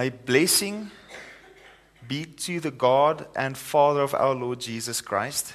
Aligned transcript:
May 0.00 0.08
blessing 0.08 0.90
be 2.08 2.24
to 2.24 2.58
the 2.58 2.70
God 2.70 3.26
and 3.36 3.54
Father 3.54 4.00
of 4.00 4.14
our 4.14 4.34
Lord 4.34 4.58
Jesus 4.58 5.02
Christ, 5.02 5.52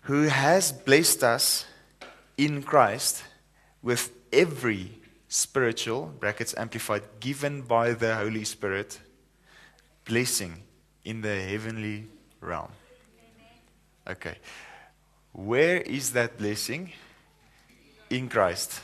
who 0.00 0.22
has 0.22 0.72
blessed 0.72 1.22
us 1.22 1.64
in 2.36 2.64
Christ 2.64 3.22
with 3.82 4.10
every 4.32 4.98
spiritual, 5.28 6.06
brackets 6.18 6.56
amplified, 6.56 7.04
given 7.20 7.62
by 7.62 7.92
the 7.92 8.16
Holy 8.16 8.42
Spirit, 8.42 8.98
blessing 10.04 10.64
in 11.04 11.20
the 11.20 11.40
heavenly 11.40 12.08
realm. 12.40 12.72
Okay. 14.08 14.38
Where 15.30 15.82
is 15.82 16.10
that 16.14 16.36
blessing? 16.36 16.90
In 18.10 18.28
Christ. 18.28 18.80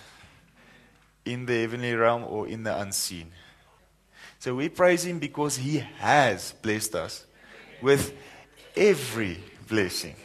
In 1.24 1.46
the 1.46 1.62
heavenly 1.62 1.94
realm 1.94 2.22
or 2.22 2.46
in 2.46 2.62
the 2.62 2.78
unseen. 2.78 3.32
So 4.42 4.56
we 4.56 4.68
praise 4.68 5.04
Him 5.04 5.20
because 5.20 5.56
He 5.56 5.78
has 5.98 6.52
blessed 6.62 6.96
us 6.96 7.24
with 7.80 8.12
every 8.76 9.38
blessing 9.68 10.16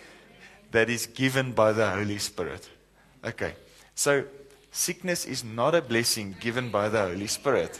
that 0.72 0.90
is 0.90 1.06
given 1.06 1.52
by 1.52 1.72
the 1.72 1.88
Holy 1.88 2.18
Spirit. 2.18 2.68
Okay. 3.24 3.54
So 3.94 4.26
sickness 4.72 5.26
is 5.26 5.44
not 5.44 5.76
a 5.76 5.84
blessing 5.84 6.36
given 6.40 6.72
by 6.72 6.90
the 6.90 7.00
Holy 7.00 7.28
Spirit. 7.28 7.80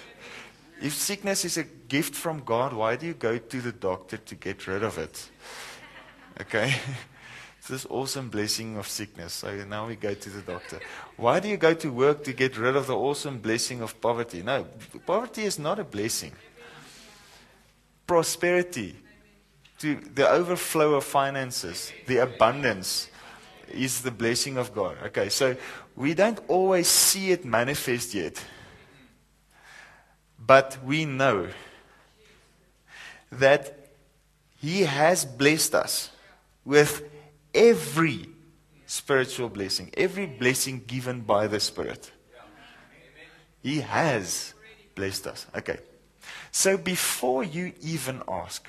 If 0.80 0.94
sickness 0.94 1.44
is 1.44 1.58
a 1.58 1.64
gift 1.64 2.14
from 2.14 2.44
God, 2.44 2.72
why 2.72 2.98
do 2.98 3.08
you 3.08 3.16
go 3.16 3.40
to 3.40 3.60
the 3.60 3.72
doctor 3.72 4.18
to 4.18 4.36
get 4.36 4.68
rid 4.68 4.84
of 4.84 5.00
it? 5.00 5.32
Okay? 6.40 6.72
This 7.70 7.86
awesome 7.90 8.30
blessing 8.30 8.78
of 8.78 8.88
sickness. 8.88 9.34
So 9.34 9.54
now 9.66 9.88
we 9.88 9.98
go 9.98 10.14
to 10.14 10.30
the 10.30 10.42
doctor. 10.42 10.80
Why 11.18 11.42
do 11.42 11.50
you 11.50 11.58
go 11.58 11.74
to 11.74 11.92
work 11.92 12.24
to 12.24 12.34
get 12.34 12.58
rid 12.58 12.78
of 12.78 12.88
the 12.88 12.96
awesome 12.96 13.40
blessing 13.40 13.82
of 13.82 14.00
poverty? 14.00 14.42
No, 14.42 14.66
poverty 15.06 15.44
is 15.44 15.60
not 15.60 15.78
a 15.78 15.84
blessing. 15.84 16.32
Prosperity, 18.06 18.96
to 19.80 19.96
the 19.96 20.30
overflow 20.30 20.96
of 20.96 21.04
finances, 21.04 21.92
the 22.06 22.18
abundance, 22.18 23.10
is 23.70 24.02
the 24.02 24.12
blessing 24.12 24.58
of 24.58 24.74
God. 24.74 24.98
Okay, 25.08 25.28
so 25.28 25.58
we 25.98 26.14
don't 26.14 26.40
always 26.48 26.88
see 26.88 27.32
it 27.32 27.44
manifest 27.44 28.14
yet. 28.14 28.42
But 30.40 30.78
we 30.86 31.04
know 31.04 31.50
that 33.30 33.90
He 34.62 34.84
has 34.84 35.26
blessed 35.26 35.76
us 35.76 36.12
with 36.64 37.04
every 37.58 38.30
spiritual 38.86 39.50
blessing, 39.50 39.90
every 39.98 40.28
blessing 40.28 40.84
given 40.86 41.22
by 41.22 41.48
the 41.48 41.60
Spirit. 41.60 42.12
He 43.62 43.82
has 43.82 44.54
blessed 44.96 45.28
us. 45.28 45.46
Okay. 45.58 45.80
So 46.52 46.78
before 46.78 47.44
you 47.44 47.74
even 47.82 48.22
ask, 48.28 48.66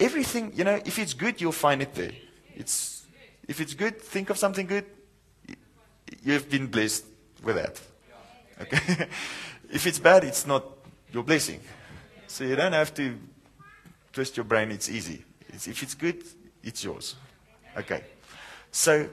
everything, 0.00 0.52
you 0.54 0.64
know, 0.64 0.80
if 0.84 0.98
it's 0.98 1.12
good, 1.12 1.40
you'll 1.40 1.52
find 1.52 1.82
it 1.82 1.94
there. 1.94 2.12
It's, 2.54 3.04
if 3.46 3.60
it's 3.60 3.74
good, 3.74 4.00
think 4.00 4.30
of 4.30 4.38
something 4.38 4.66
good, 4.66 4.86
you've 6.22 6.48
been 6.48 6.68
blessed 6.68 7.04
with 7.42 7.56
that. 7.56 7.80
Okay? 8.60 9.08
if 9.70 9.86
it's 9.86 9.98
bad, 9.98 10.24
it's 10.24 10.46
not 10.46 10.64
your 11.12 11.22
blessing. 11.22 11.60
So 12.26 12.44
you 12.44 12.56
don't 12.56 12.72
have 12.72 12.94
to 12.94 13.18
twist 14.12 14.36
your 14.36 14.44
brain, 14.44 14.70
it's 14.70 14.88
easy. 14.88 15.24
It's, 15.48 15.68
if 15.68 15.82
it's 15.82 15.94
good, 15.94 16.22
it's 16.62 16.82
yours. 16.84 17.16
Okay. 17.76 18.02
So, 18.70 19.08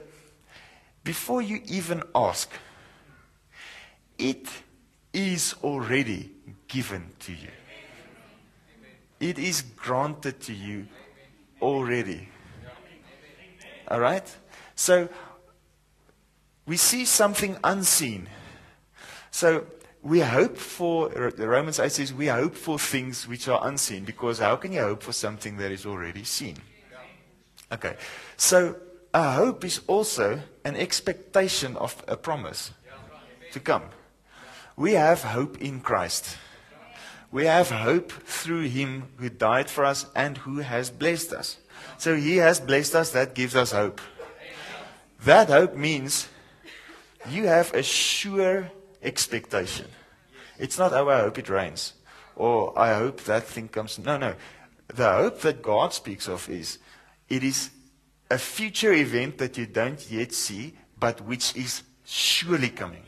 before 1.02 1.42
you 1.42 1.60
even 1.66 2.02
ask, 2.14 2.50
it 4.18 4.48
is 5.12 5.54
already 5.62 6.30
given 6.68 7.10
to 7.20 7.32
you. 7.32 7.50
It 9.20 9.38
is 9.38 9.62
granted 9.62 10.40
to 10.42 10.52
you 10.52 10.86
already. 11.62 12.28
All 13.88 14.00
right? 14.00 14.36
So, 14.74 15.08
we 16.66 16.76
see 16.76 17.04
something 17.04 17.56
unseen. 17.62 18.28
So, 19.30 19.66
we 20.02 20.20
hope 20.20 20.56
for, 20.56 21.08
the 21.08 21.48
Romans 21.48 21.80
8 21.80 21.90
says, 21.90 22.12
we 22.12 22.26
hope 22.26 22.54
for 22.54 22.78
things 22.78 23.26
which 23.26 23.48
are 23.48 23.66
unseen 23.66 24.04
because 24.04 24.38
how 24.38 24.56
can 24.56 24.72
you 24.72 24.80
hope 24.80 25.02
for 25.02 25.12
something 25.12 25.56
that 25.56 25.72
is 25.72 25.86
already 25.86 26.24
seen? 26.24 26.56
Okay. 27.74 27.96
So 28.36 28.76
a 29.12 29.32
hope 29.32 29.64
is 29.64 29.80
also 29.86 30.40
an 30.64 30.76
expectation 30.76 31.76
of 31.76 32.02
a 32.08 32.16
promise 32.16 32.72
to 33.52 33.60
come. 33.60 33.82
We 34.76 34.92
have 34.92 35.22
hope 35.22 35.60
in 35.60 35.80
Christ. 35.80 36.36
We 37.30 37.46
have 37.46 37.70
hope 37.70 38.12
through 38.12 38.68
Him 38.68 39.08
who 39.16 39.28
died 39.28 39.68
for 39.68 39.84
us 39.84 40.06
and 40.14 40.38
who 40.38 40.58
has 40.58 40.90
blessed 40.90 41.32
us. 41.32 41.58
So 41.98 42.16
He 42.16 42.36
has 42.36 42.60
blessed 42.60 42.94
us, 42.94 43.10
that 43.10 43.34
gives 43.34 43.56
us 43.56 43.72
hope. 43.72 44.00
That 45.24 45.48
hope 45.48 45.74
means 45.74 46.28
you 47.28 47.46
have 47.46 47.74
a 47.74 47.82
sure 47.82 48.70
expectation. 49.02 49.86
It's 50.58 50.78
not, 50.78 50.92
oh, 50.92 51.08
I 51.08 51.20
hope 51.20 51.38
it 51.38 51.48
rains. 51.48 51.94
Or 52.36 52.76
I 52.78 52.94
hope 52.94 53.22
that 53.24 53.44
thing 53.44 53.68
comes. 53.68 53.98
No, 53.98 54.16
no. 54.16 54.34
The 54.88 55.12
hope 55.12 55.40
that 55.40 55.62
God 55.62 55.92
speaks 55.92 56.28
of 56.28 56.48
is 56.48 56.78
it 57.28 57.42
is 57.42 57.70
a 58.30 58.38
future 58.38 58.92
event 58.92 59.38
that 59.38 59.56
you 59.56 59.66
don't 59.66 60.10
yet 60.10 60.32
see, 60.32 60.74
but 60.98 61.20
which 61.22 61.56
is 61.56 61.82
surely 62.04 62.68
coming. 62.68 63.02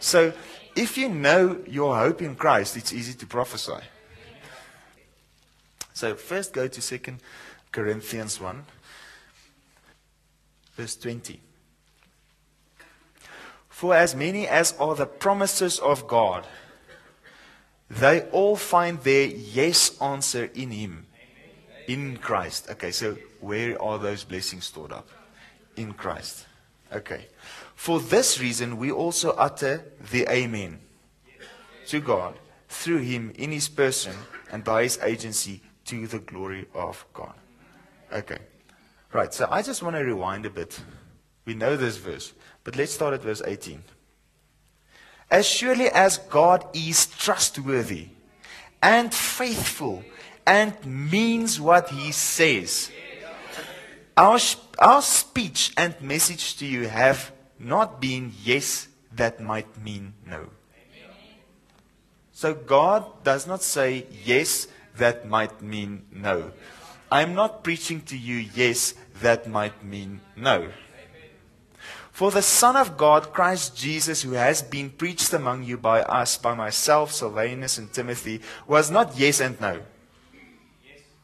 So, 0.00 0.32
if 0.74 0.96
you 0.96 1.08
know 1.08 1.60
your 1.66 1.96
hope 1.96 2.22
in 2.22 2.34
Christ, 2.34 2.76
it's 2.76 2.92
easy 2.92 3.14
to 3.14 3.26
prophesy. 3.26 3.82
So, 5.92 6.14
first 6.16 6.52
go 6.52 6.66
to 6.66 6.80
2 6.80 7.16
Corinthians 7.70 8.40
1, 8.40 8.64
verse 10.76 10.96
20. 10.96 11.40
For 13.68 13.94
as 13.94 14.14
many 14.14 14.48
as 14.48 14.74
are 14.78 14.94
the 14.94 15.06
promises 15.06 15.78
of 15.78 16.08
God, 16.08 16.46
they 17.90 18.22
all 18.30 18.56
find 18.56 19.00
their 19.00 19.26
yes 19.26 20.00
answer 20.00 20.50
in 20.54 20.70
Him 20.70 21.06
in 21.92 22.16
Christ. 22.16 22.68
Okay, 22.70 22.90
so 22.90 23.16
where 23.40 23.80
are 23.80 23.98
those 23.98 24.24
blessings 24.24 24.64
stored 24.64 24.92
up? 24.92 25.08
In 25.76 25.92
Christ. 25.92 26.46
Okay. 26.90 27.26
For 27.74 28.00
this 28.00 28.40
reason, 28.40 28.78
we 28.78 28.90
also 28.90 29.32
utter 29.32 29.84
the 30.10 30.26
Amen 30.30 30.78
to 31.88 32.00
God 32.00 32.38
through 32.68 32.98
Him 32.98 33.32
in 33.34 33.52
His 33.52 33.68
person 33.68 34.14
and 34.50 34.64
by 34.64 34.84
His 34.84 34.98
agency 35.02 35.60
to 35.86 36.06
the 36.06 36.18
glory 36.18 36.66
of 36.74 37.04
God. 37.12 37.34
Okay. 38.12 38.38
Right, 39.12 39.34
so 39.34 39.46
I 39.50 39.60
just 39.60 39.82
want 39.82 39.96
to 39.96 40.02
rewind 40.02 40.46
a 40.46 40.50
bit. 40.50 40.80
We 41.44 41.52
know 41.54 41.76
this 41.76 41.98
verse, 41.98 42.32
but 42.64 42.76
let's 42.76 42.92
start 42.92 43.12
at 43.12 43.22
verse 43.22 43.42
18. 43.44 43.82
As 45.30 45.46
surely 45.46 45.88
as 45.90 46.18
God 46.18 46.64
is 46.72 47.06
trustworthy 47.06 48.08
and 48.82 49.12
faithful 49.12 50.04
and 50.46 50.74
means 50.84 51.60
what 51.60 51.90
he 51.90 52.12
says. 52.12 52.90
Our, 54.16 54.38
our 54.78 55.02
speech 55.02 55.72
and 55.76 56.00
message 56.00 56.56
to 56.58 56.66
you 56.66 56.88
have 56.88 57.32
not 57.58 58.00
been 58.00 58.32
yes 58.42 58.88
that 59.14 59.40
might 59.40 59.78
mean 59.82 60.14
no. 60.26 60.48
So 62.32 62.54
God 62.54 63.22
does 63.24 63.46
not 63.46 63.62
say 63.62 64.06
yes 64.24 64.66
that 64.98 65.28
might 65.28 65.62
mean 65.62 66.04
no. 66.10 66.50
I'm 67.10 67.34
not 67.34 67.62
preaching 67.62 68.00
to 68.02 68.16
you 68.16 68.36
yes 68.54 68.94
that 69.20 69.46
might 69.46 69.84
mean 69.84 70.20
no. 70.36 70.68
For 72.10 72.30
the 72.30 72.42
Son 72.42 72.76
of 72.76 72.96
God, 72.96 73.32
Christ 73.32 73.76
Jesus, 73.76 74.22
who 74.22 74.32
has 74.32 74.60
been 74.60 74.90
preached 74.90 75.32
among 75.32 75.64
you 75.64 75.78
by 75.78 76.02
us, 76.02 76.36
by 76.36 76.54
myself, 76.54 77.12
Silvanus, 77.12 77.78
and 77.78 77.92
Timothy, 77.92 78.42
was 78.66 78.90
not 78.90 79.16
yes 79.16 79.40
and 79.40 79.58
no. 79.60 79.80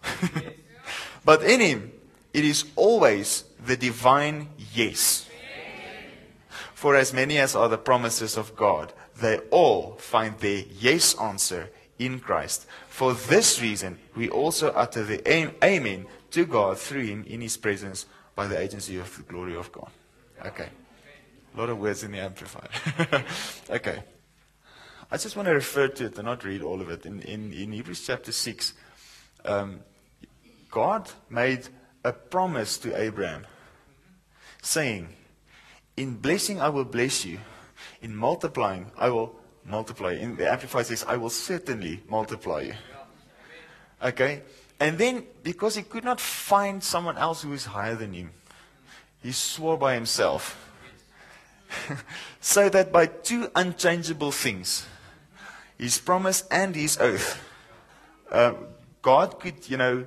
but 1.24 1.42
in 1.42 1.60
Him, 1.60 1.92
it 2.32 2.44
is 2.44 2.64
always 2.76 3.44
the 3.64 3.76
divine 3.76 4.48
yes. 4.72 5.28
For 6.74 6.94
as 6.94 7.12
many 7.12 7.38
as 7.38 7.56
are 7.56 7.68
the 7.68 7.78
promises 7.78 8.36
of 8.36 8.54
God, 8.54 8.92
they 9.20 9.38
all 9.50 9.96
find 9.96 10.38
their 10.38 10.64
yes 10.78 11.18
answer 11.18 11.70
in 11.98 12.20
Christ. 12.20 12.66
For 12.88 13.14
this 13.14 13.60
reason, 13.60 13.98
we 14.14 14.28
also 14.28 14.68
utter 14.70 15.04
the 15.04 15.20
Amen 15.64 16.06
to 16.30 16.46
God 16.46 16.78
through 16.78 17.04
Him 17.04 17.24
in 17.26 17.40
His 17.40 17.56
presence 17.56 18.06
by 18.34 18.46
the 18.46 18.58
agency 18.58 18.98
of 18.98 19.16
the 19.16 19.22
glory 19.24 19.56
of 19.56 19.72
God. 19.72 19.90
Okay. 20.46 20.68
A 21.54 21.60
lot 21.60 21.70
of 21.70 21.78
words 21.78 22.04
in 22.04 22.12
the 22.12 22.20
Amplified. 22.20 22.68
okay. 23.70 24.02
I 25.10 25.16
just 25.16 25.34
want 25.36 25.46
to 25.46 25.54
refer 25.54 25.88
to 25.88 26.06
it 26.06 26.16
and 26.16 26.26
not 26.26 26.44
read 26.44 26.62
all 26.62 26.80
of 26.80 26.90
it. 26.90 27.06
In, 27.06 27.20
in, 27.22 27.52
in 27.52 27.72
Hebrews 27.72 28.06
chapter 28.06 28.30
6, 28.30 28.74
um, 29.44 29.80
God 30.70 31.10
made 31.30 31.68
a 32.04 32.12
promise 32.12 32.78
to 32.78 33.00
Abraham, 33.00 33.46
saying, 34.62 35.08
In 35.96 36.16
blessing 36.16 36.60
I 36.60 36.68
will 36.68 36.84
bless 36.84 37.24
you, 37.24 37.38
in 38.02 38.14
multiplying 38.14 38.90
I 38.98 39.10
will 39.10 39.34
multiply. 39.64 40.12
In 40.12 40.36
the 40.36 40.50
Amplified 40.50 40.86
says, 40.86 41.04
I 41.06 41.16
will 41.16 41.30
certainly 41.30 42.02
multiply 42.08 42.60
you. 42.62 42.74
Okay? 44.02 44.42
And 44.80 44.96
then, 44.96 45.24
because 45.42 45.74
he 45.74 45.82
could 45.82 46.04
not 46.04 46.20
find 46.20 46.82
someone 46.82 47.18
else 47.18 47.42
who 47.42 47.52
is 47.52 47.66
higher 47.66 47.96
than 47.96 48.12
him, 48.12 48.30
he 49.22 49.32
swore 49.32 49.76
by 49.76 49.94
himself. 49.94 50.64
so 52.40 52.68
that 52.68 52.92
by 52.92 53.06
two 53.06 53.50
unchangeable 53.54 54.32
things, 54.32 54.86
his 55.76 55.98
promise 55.98 56.44
and 56.50 56.74
his 56.74 56.98
oath, 56.98 57.42
uh, 58.30 58.54
God 59.08 59.40
could, 59.40 59.70
you 59.70 59.78
know, 59.78 60.06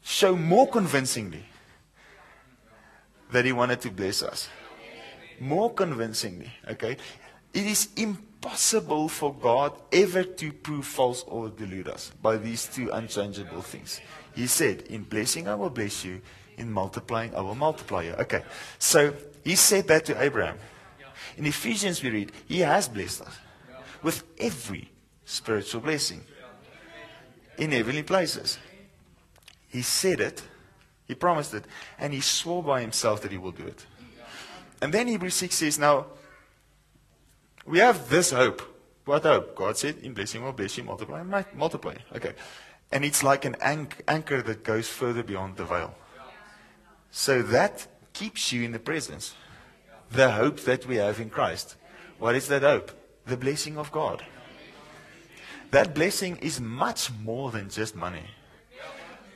show 0.00 0.34
more 0.34 0.66
convincingly 0.66 1.44
that 3.30 3.44
he 3.44 3.52
wanted 3.52 3.82
to 3.82 3.90
bless 3.90 4.22
us. 4.22 4.48
More 5.38 5.70
convincingly, 5.74 6.50
okay? 6.66 6.96
It 7.52 7.66
is 7.66 7.90
impossible 7.96 9.10
for 9.10 9.34
God 9.34 9.72
ever 9.92 10.24
to 10.24 10.52
prove 10.54 10.86
false 10.86 11.22
or 11.28 11.50
delude 11.50 11.86
us 11.86 12.12
by 12.22 12.38
these 12.38 12.64
two 12.64 12.88
unchangeable 12.88 13.60
things. 13.60 14.00
He 14.34 14.46
said, 14.46 14.84
In 14.88 15.02
blessing 15.02 15.46
I 15.46 15.54
will 15.54 15.68
bless 15.68 16.02
you, 16.02 16.22
in 16.56 16.72
multiplying 16.72 17.34
I 17.34 17.42
will 17.42 17.54
multiply 17.54 18.04
you. 18.04 18.12
Okay, 18.12 18.42
so 18.78 19.12
he 19.44 19.54
said 19.54 19.86
that 19.88 20.06
to 20.06 20.18
Abraham. 20.18 20.56
In 21.36 21.44
Ephesians, 21.44 22.02
we 22.02 22.08
read, 22.08 22.32
He 22.48 22.60
has 22.60 22.88
blessed 22.88 23.20
us 23.20 23.36
with 24.02 24.24
every 24.38 24.90
spiritual 25.26 25.82
blessing 25.82 26.24
in 27.58 27.70
heavenly 27.72 28.02
places. 28.02 28.58
He 29.68 29.82
said 29.82 30.20
it, 30.20 30.42
He 31.06 31.14
promised 31.14 31.54
it, 31.54 31.64
and 31.98 32.12
He 32.12 32.20
swore 32.20 32.62
by 32.62 32.80
Himself 32.80 33.22
that 33.22 33.32
He 33.32 33.38
will 33.38 33.52
do 33.52 33.66
it. 33.66 33.86
And 34.80 34.92
then 34.92 35.08
Hebrews 35.08 35.34
6 35.34 35.54
says, 35.54 35.78
Now, 35.78 36.06
we 37.66 37.78
have 37.78 38.08
this 38.08 38.30
hope. 38.30 38.62
What 39.04 39.22
hope? 39.22 39.54
God 39.54 39.76
said, 39.76 39.98
In 39.98 40.14
blessing 40.14 40.42
will 40.42 40.52
bless 40.52 40.76
you, 40.76 40.84
multiply, 40.84 41.22
multiply. 41.54 41.96
Okay. 42.14 42.32
And 42.92 43.04
it's 43.04 43.22
like 43.22 43.44
an 43.44 43.56
anchor 43.60 44.42
that 44.42 44.62
goes 44.62 44.88
further 44.88 45.22
beyond 45.22 45.56
the 45.56 45.64
veil. 45.64 45.94
So 47.10 47.42
that 47.42 47.86
keeps 48.12 48.52
you 48.52 48.62
in 48.62 48.72
the 48.72 48.78
presence. 48.78 49.34
The 50.10 50.32
hope 50.32 50.60
that 50.60 50.86
we 50.86 50.96
have 50.96 51.20
in 51.20 51.30
Christ. 51.30 51.76
What 52.18 52.34
is 52.34 52.48
that 52.48 52.62
hope? 52.62 52.92
The 53.26 53.36
blessing 53.36 53.78
of 53.78 53.90
God. 53.90 54.24
That 55.74 55.92
blessing 55.92 56.36
is 56.36 56.60
much 56.60 57.10
more 57.24 57.50
than 57.50 57.68
just 57.68 57.96
money. 57.96 58.22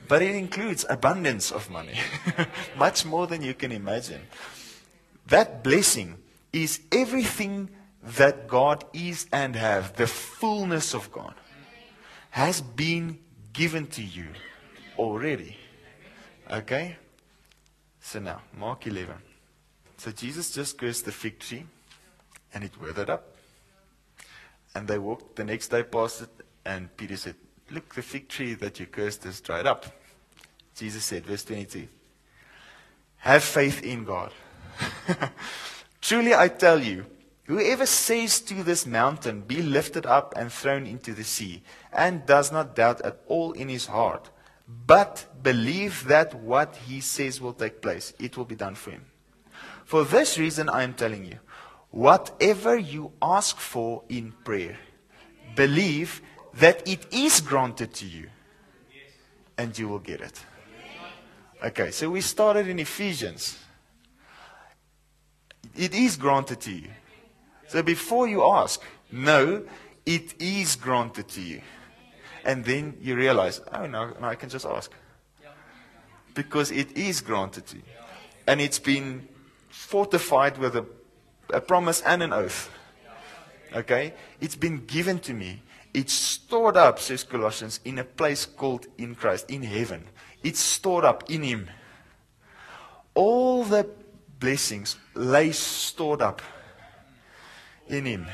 But 0.07 0.21
it 0.21 0.35
includes 0.35 0.85
abundance 0.89 1.51
of 1.51 1.69
money. 1.69 1.99
much 2.77 3.03
more 3.03 3.27
than 3.27 3.41
you 3.43 3.53
can 3.53 3.73
imagine. 3.73 4.21
That 5.27 5.65
blessing 5.65 6.15
is 6.53 6.79
everything 6.93 7.69
that 8.01 8.47
God 8.47 8.85
is 8.93 9.27
and 9.33 9.53
have, 9.57 9.97
the 9.97 10.07
fullness 10.07 10.93
of 10.93 11.11
God, 11.11 11.33
has 12.29 12.61
been 12.61 13.19
given 13.51 13.87
to 13.87 14.01
you 14.01 14.27
already. 14.97 15.57
Okay? 16.49 16.95
So 17.99 18.19
now, 18.19 18.43
Mark 18.57 18.87
11. 18.87 19.13
So 19.97 20.11
Jesus 20.11 20.53
just 20.53 20.77
cursed 20.77 21.03
the 21.03 21.11
fig 21.11 21.39
tree, 21.39 21.65
and 22.53 22.63
it 22.63 22.79
withered 22.79 23.09
up. 23.09 23.35
And 24.75 24.87
they 24.87 24.97
walked 24.97 25.35
the 25.35 25.43
next 25.43 25.69
day 25.69 25.83
past 25.83 26.21
it, 26.21 26.29
and 26.65 26.95
Peter 26.95 27.17
said, 27.17 27.35
Look, 27.71 27.93
the 27.93 28.01
fig 28.01 28.27
tree 28.27 28.53
that 28.55 28.79
you 28.79 28.85
cursed 28.85 29.23
has 29.23 29.41
dried 29.41 29.67
up. 29.67 29.85
Jesus 30.75 31.03
said, 31.03 31.25
verse 31.25 31.43
22, 31.43 31.87
Have 33.17 33.43
faith 33.43 33.83
in 33.83 34.05
God. 34.05 34.31
Truly 36.01 36.33
I 36.33 36.47
tell 36.47 36.81
you, 36.81 37.05
whoever 37.43 37.85
says 37.85 38.39
to 38.41 38.63
this 38.63 38.85
mountain, 38.85 39.41
Be 39.41 39.61
lifted 39.61 40.05
up 40.05 40.33
and 40.37 40.51
thrown 40.51 40.87
into 40.87 41.13
the 41.13 41.23
sea, 41.23 41.63
and 41.91 42.25
does 42.25 42.51
not 42.51 42.75
doubt 42.75 43.01
at 43.01 43.19
all 43.27 43.51
in 43.51 43.67
his 43.67 43.87
heart, 43.87 44.29
but 44.87 45.25
believe 45.43 46.05
that 46.07 46.33
what 46.33 46.75
he 46.87 47.01
says 47.01 47.41
will 47.41 47.53
take 47.53 47.81
place, 47.81 48.13
it 48.19 48.37
will 48.37 48.45
be 48.45 48.55
done 48.55 48.75
for 48.75 48.91
him. 48.91 49.05
For 49.83 50.05
this 50.05 50.37
reason 50.37 50.69
I 50.69 50.83
am 50.83 50.93
telling 50.93 51.25
you, 51.25 51.39
whatever 51.91 52.77
you 52.77 53.11
ask 53.21 53.57
for 53.57 54.03
in 54.09 54.33
prayer, 54.43 54.77
believe 55.55 56.21
that 56.55 56.87
it 56.87 57.05
is 57.11 57.41
granted 57.41 57.93
to 57.95 58.05
you, 58.05 58.29
and 59.57 59.77
you 59.77 59.87
will 59.87 59.99
get 59.99 60.21
it. 60.21 60.39
Okay, 61.63 61.91
so 61.91 62.09
we 62.09 62.21
started 62.21 62.67
in 62.67 62.79
Ephesians. 62.79 63.57
It 65.75 65.93
is 65.93 66.15
granted 66.15 66.61
to 66.61 66.71
you. 66.71 66.89
So 67.67 67.83
before 67.83 68.27
you 68.27 68.43
ask, 68.43 68.81
no, 69.11 69.63
it 70.05 70.41
is 70.41 70.75
granted 70.75 71.27
to 71.29 71.41
you. 71.41 71.61
And 72.45 72.63
then 72.63 72.97
you 73.01 73.15
realize, 73.15 73.61
oh, 73.73 73.85
no, 73.85 74.13
no 74.19 74.27
I 74.27 74.35
can 74.35 74.49
just 74.49 74.65
ask. 74.65 74.91
Because 76.33 76.71
it 76.71 76.97
is 76.97 77.21
granted 77.21 77.67
to 77.67 77.75
you. 77.77 77.83
And 78.47 78.61
it's 78.61 78.79
been 78.79 79.27
fortified 79.69 80.57
with 80.57 80.75
a, 80.75 80.85
a 81.53 81.61
promise 81.61 82.01
and 82.01 82.23
an 82.23 82.33
oath. 82.33 82.69
Okay? 83.75 84.13
It's 84.41 84.55
been 84.55 84.85
given 84.85 85.19
to 85.19 85.33
me. 85.33 85.61
It's 85.93 86.13
stored 86.13 86.77
up, 86.77 86.99
says 86.99 87.23
Colossians, 87.23 87.79
in 87.83 87.97
a 87.99 88.03
place 88.03 88.45
called 88.45 88.87
in 88.97 89.15
Christ, 89.15 89.49
in 89.49 89.63
heaven. 89.63 90.05
It's 90.43 90.59
stored 90.59 91.03
up 91.03 91.29
in 91.29 91.43
Him. 91.43 91.69
All 93.15 93.63
the 93.63 93.89
blessings 94.39 94.97
lay 95.15 95.51
stored 95.51 96.21
up 96.21 96.41
in 97.87 98.05
Him. 98.05 98.27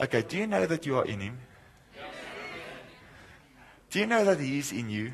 Okay, 0.00 0.22
do 0.22 0.36
you 0.36 0.46
know 0.46 0.66
that 0.66 0.86
you 0.86 0.98
are 0.98 1.04
in 1.04 1.20
Him? 1.20 1.38
Do 3.90 3.98
you 3.98 4.06
know 4.06 4.24
that 4.24 4.40
He 4.40 4.58
is 4.58 4.72
in 4.72 4.90
you? 4.90 5.12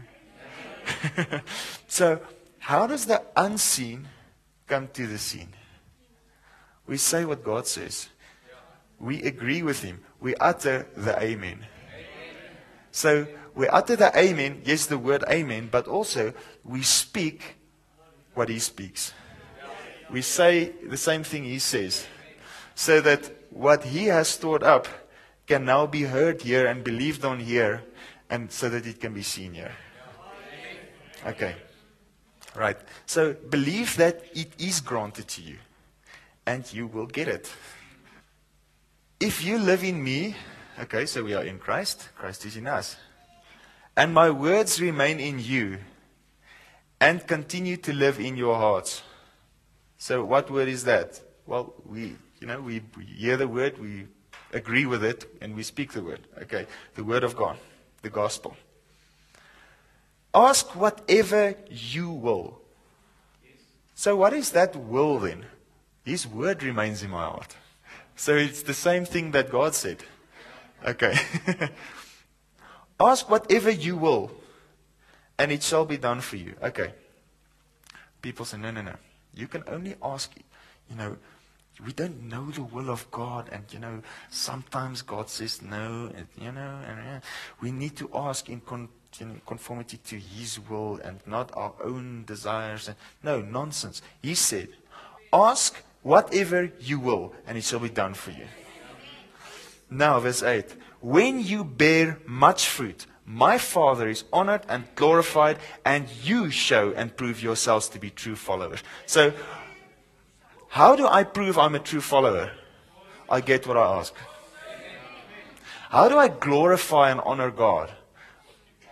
so, 1.88 2.20
how 2.58 2.87
does 2.87 3.06
the 3.06 3.23
unseen 3.37 4.08
come 4.66 4.88
to 4.93 5.06
the 5.06 5.19
scene? 5.19 5.55
We 6.90 6.96
say 6.96 7.25
what 7.25 7.44
God 7.44 7.69
says. 7.69 8.08
We 8.98 9.22
agree 9.22 9.62
with 9.62 9.81
Him. 9.81 10.00
We 10.19 10.34
utter 10.34 10.88
the 10.96 11.16
Amen. 11.22 11.64
So, 12.90 13.28
we 13.54 13.69
utter 13.69 13.94
the 13.94 14.10
Amen, 14.19 14.62
yes, 14.64 14.87
the 14.87 14.98
word 14.98 15.22
Amen, 15.31 15.69
but 15.70 15.87
also 15.87 16.34
we 16.64 16.82
speak 16.82 17.54
what 18.34 18.48
He 18.48 18.58
speaks. 18.58 19.14
We 20.10 20.20
say 20.20 20.72
the 20.84 20.96
same 20.96 21.22
thing 21.22 21.44
He 21.44 21.60
says. 21.60 22.08
So 22.75 23.00
that 23.02 23.31
what 23.50 23.84
He 23.84 24.06
has 24.06 24.26
stored 24.26 24.64
up 24.64 24.88
can 25.46 25.64
now 25.64 25.87
be 25.87 26.02
heard 26.02 26.42
here 26.42 26.66
and 26.66 26.82
believed 26.82 27.25
on 27.25 27.38
here 27.38 27.85
and 28.28 28.50
so 28.50 28.68
that 28.68 28.85
it 28.85 28.99
can 29.00 29.14
be 29.14 29.23
seen 29.23 29.54
here. 29.54 29.76
Okay. 31.25 31.54
Right. 32.56 32.78
So 33.06 33.35
believe 33.35 33.97
that 33.97 34.25
it 34.35 34.50
is 34.59 34.80
granted 34.80 35.28
to 35.28 35.42
you 35.42 35.59
and 36.50 36.73
you 36.73 36.87
will 36.87 37.07
get 37.07 37.28
it. 37.28 37.52
If 39.21 39.45
you 39.45 39.59
live 39.59 39.85
in 39.85 40.02
me, 40.02 40.35
okay, 40.80 41.07
so 41.07 41.23
we 41.23 41.35
are 41.35 41.45
in 41.45 41.59
Christ, 41.59 42.09
Christ 42.16 42.45
is 42.45 42.57
in 42.57 42.66
us, 42.66 42.97
and 43.97 44.12
my 44.12 44.30
words 44.30 44.80
remain 44.80 45.21
in 45.21 45.38
you 45.38 45.78
and 47.00 47.26
continue 47.26 47.76
to 47.78 47.92
live 47.92 48.19
in 48.19 48.37
your 48.37 48.57
hearts. 48.57 49.02
So 49.99 50.25
what 50.25 50.50
word 50.50 50.69
is 50.69 50.85
that? 50.85 51.21
Well, 51.47 51.75
we, 51.87 52.16
you 52.40 52.47
know, 52.47 52.61
we 52.61 52.83
hear 53.16 53.37
the 53.37 53.47
word, 53.47 53.78
we 53.78 54.07
agree 54.52 54.87
with 54.87 55.04
it, 55.04 55.25
and 55.40 55.54
we 55.54 55.62
speak 55.62 55.92
the 55.92 56.02
word. 56.02 56.21
Okay, 56.42 56.66
the 56.95 57.04
word 57.04 57.23
of 57.23 57.37
God 57.37 57.57
the 58.02 58.11
gospel. 58.11 58.57
Ask 60.35 60.75
whatever 60.76 61.54
you 61.69 62.11
will. 62.11 62.61
So, 63.95 64.16
what 64.16 64.33
is 64.33 64.52
that 64.52 64.75
will 64.76 65.19
then? 65.19 65.45
His 66.04 66.26
word 66.26 66.62
remains 66.62 67.02
in 67.02 67.11
my 67.11 67.25
heart. 67.25 67.57
So, 68.16 68.37
it's 68.37 68.62
the 68.62 68.75
same 68.75 69.04
thing 69.04 69.30
that 69.33 69.50
God 69.50 69.75
said. 69.75 70.04
Okay. 70.87 71.14
Ask 73.00 73.30
whatever 73.30 73.71
you 73.71 73.97
will, 73.97 74.30
and 75.38 75.50
it 75.50 75.62
shall 75.62 75.87
be 75.87 75.97
done 75.97 76.21
for 76.21 76.37
you. 76.37 76.54
Okay. 76.62 76.92
People 78.21 78.45
say, 78.45 78.59
no, 78.59 78.71
no, 78.71 78.83
no. 78.83 78.95
You 79.35 79.49
can 79.49 79.64
only 79.66 79.95
ask, 80.02 80.30
you 80.90 80.97
know, 80.97 81.16
we 81.85 81.92
don't 81.92 82.25
know 82.25 82.50
the 82.50 82.62
will 82.62 82.90
of 82.90 83.11
God, 83.11 83.49
and 83.50 83.64
you 83.71 83.78
know, 83.78 84.02
sometimes 84.28 85.00
God 85.00 85.30
says 85.30 85.62
no, 85.62 86.11
and 86.14 86.26
you 86.38 86.52
know, 86.52 86.80
and 86.87 87.23
we 87.62 87.73
need 87.73 87.97
to 87.97 88.11
ask 88.12 88.50
in, 88.50 88.61
con- 88.61 88.88
in, 89.19 89.40
conformity 89.47 89.97
to 89.97 90.16
His 90.16 90.61
will 90.69 91.00
and 91.02 91.21
not 91.26 91.50
our 91.54 91.73
own 91.83 92.25
desires. 92.26 92.88
And, 92.88 92.97
no, 93.23 93.40
nonsense. 93.40 94.02
He 94.21 94.35
said, 94.35 94.69
Ask 95.33 95.83
whatever 96.02 96.71
you 96.80 96.99
will, 96.99 97.35
and 97.47 97.59
it 97.59 97.64
shall 97.64 97.80
be 97.80 97.88
done 97.88 98.14
for 98.14 98.30
you. 98.30 98.47
Now, 99.90 100.21
verse 100.21 100.42
8 100.42 100.66
When 101.00 101.40
you 101.40 101.64
bear 101.64 102.19
much 102.26 102.69
fruit, 102.69 103.07
my 103.26 103.59
Father 103.59 104.09
is 104.09 104.25
honored 104.33 104.62
and 104.69 104.85
glorified, 104.95 105.59
and 105.85 106.09
you 106.23 106.50
show 106.50 106.92
and 106.92 107.16
prove 107.16 107.42
yourselves 107.42 107.88
to 107.90 107.99
be 107.99 108.11
true 108.11 108.37
followers. 108.37 108.83
So, 109.07 109.33
how 110.69 110.97
do 110.97 111.07
I 111.07 111.25
prove 111.25 111.59
I'm 111.59 111.75
a 111.75 111.80
true 111.80 112.00
follower? 112.00 112.52
I 113.28 113.40
get 113.40 113.66
what 113.66 113.76
I 113.76 113.99
ask. 113.99 114.14
How 115.90 116.09
do 116.09 116.16
I 116.16 116.28
glorify 116.28 117.11
and 117.11 117.21
honor 117.21 117.50
God? 117.50 117.90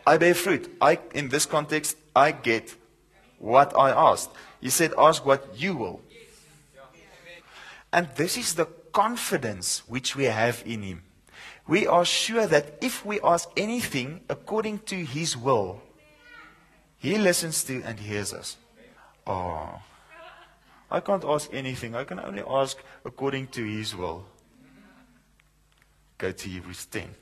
I 0.05 0.17
bear 0.17 0.35
fruit. 0.35 0.75
I, 0.81 0.99
in 1.15 1.29
this 1.29 1.47
context, 1.47 1.97
I 2.17 2.33
get 2.33 2.75
what 3.38 3.77
I 3.79 3.91
asked. 3.91 4.31
He 4.61 4.71
said, 4.71 4.93
ask 4.99 5.25
what 5.25 5.57
you 5.57 5.77
will. 5.77 6.00
And 7.92 8.09
this 8.16 8.37
is 8.37 8.54
the 8.54 8.66
confidence 8.92 9.83
which 9.87 10.16
we 10.16 10.25
have 10.25 10.62
in 10.66 10.83
Him. 10.83 11.02
We 11.66 11.87
are 11.87 12.04
sure 12.04 12.47
that 12.47 12.78
if 12.83 13.04
we 13.04 13.21
ask 13.21 13.49
anything 13.57 14.23
according 14.28 14.80
to 14.90 14.97
His 14.97 15.37
will, 15.37 15.83
He 16.99 17.18
listens 17.18 17.64
to 17.64 17.83
and 17.83 17.99
hears 17.99 18.33
us. 18.33 18.57
Oh, 19.26 19.80
I 20.90 21.00
can't 21.00 21.25
ask 21.25 21.50
anything. 21.52 21.95
I 21.95 22.04
can 22.04 22.18
only 22.18 22.42
ask 22.49 22.78
according 23.04 23.49
to 23.49 23.64
His 23.64 23.95
will. 23.95 24.25
Go 26.16 26.33
to 26.33 26.49
Hebrews 26.49 26.87
10, 26.87 27.14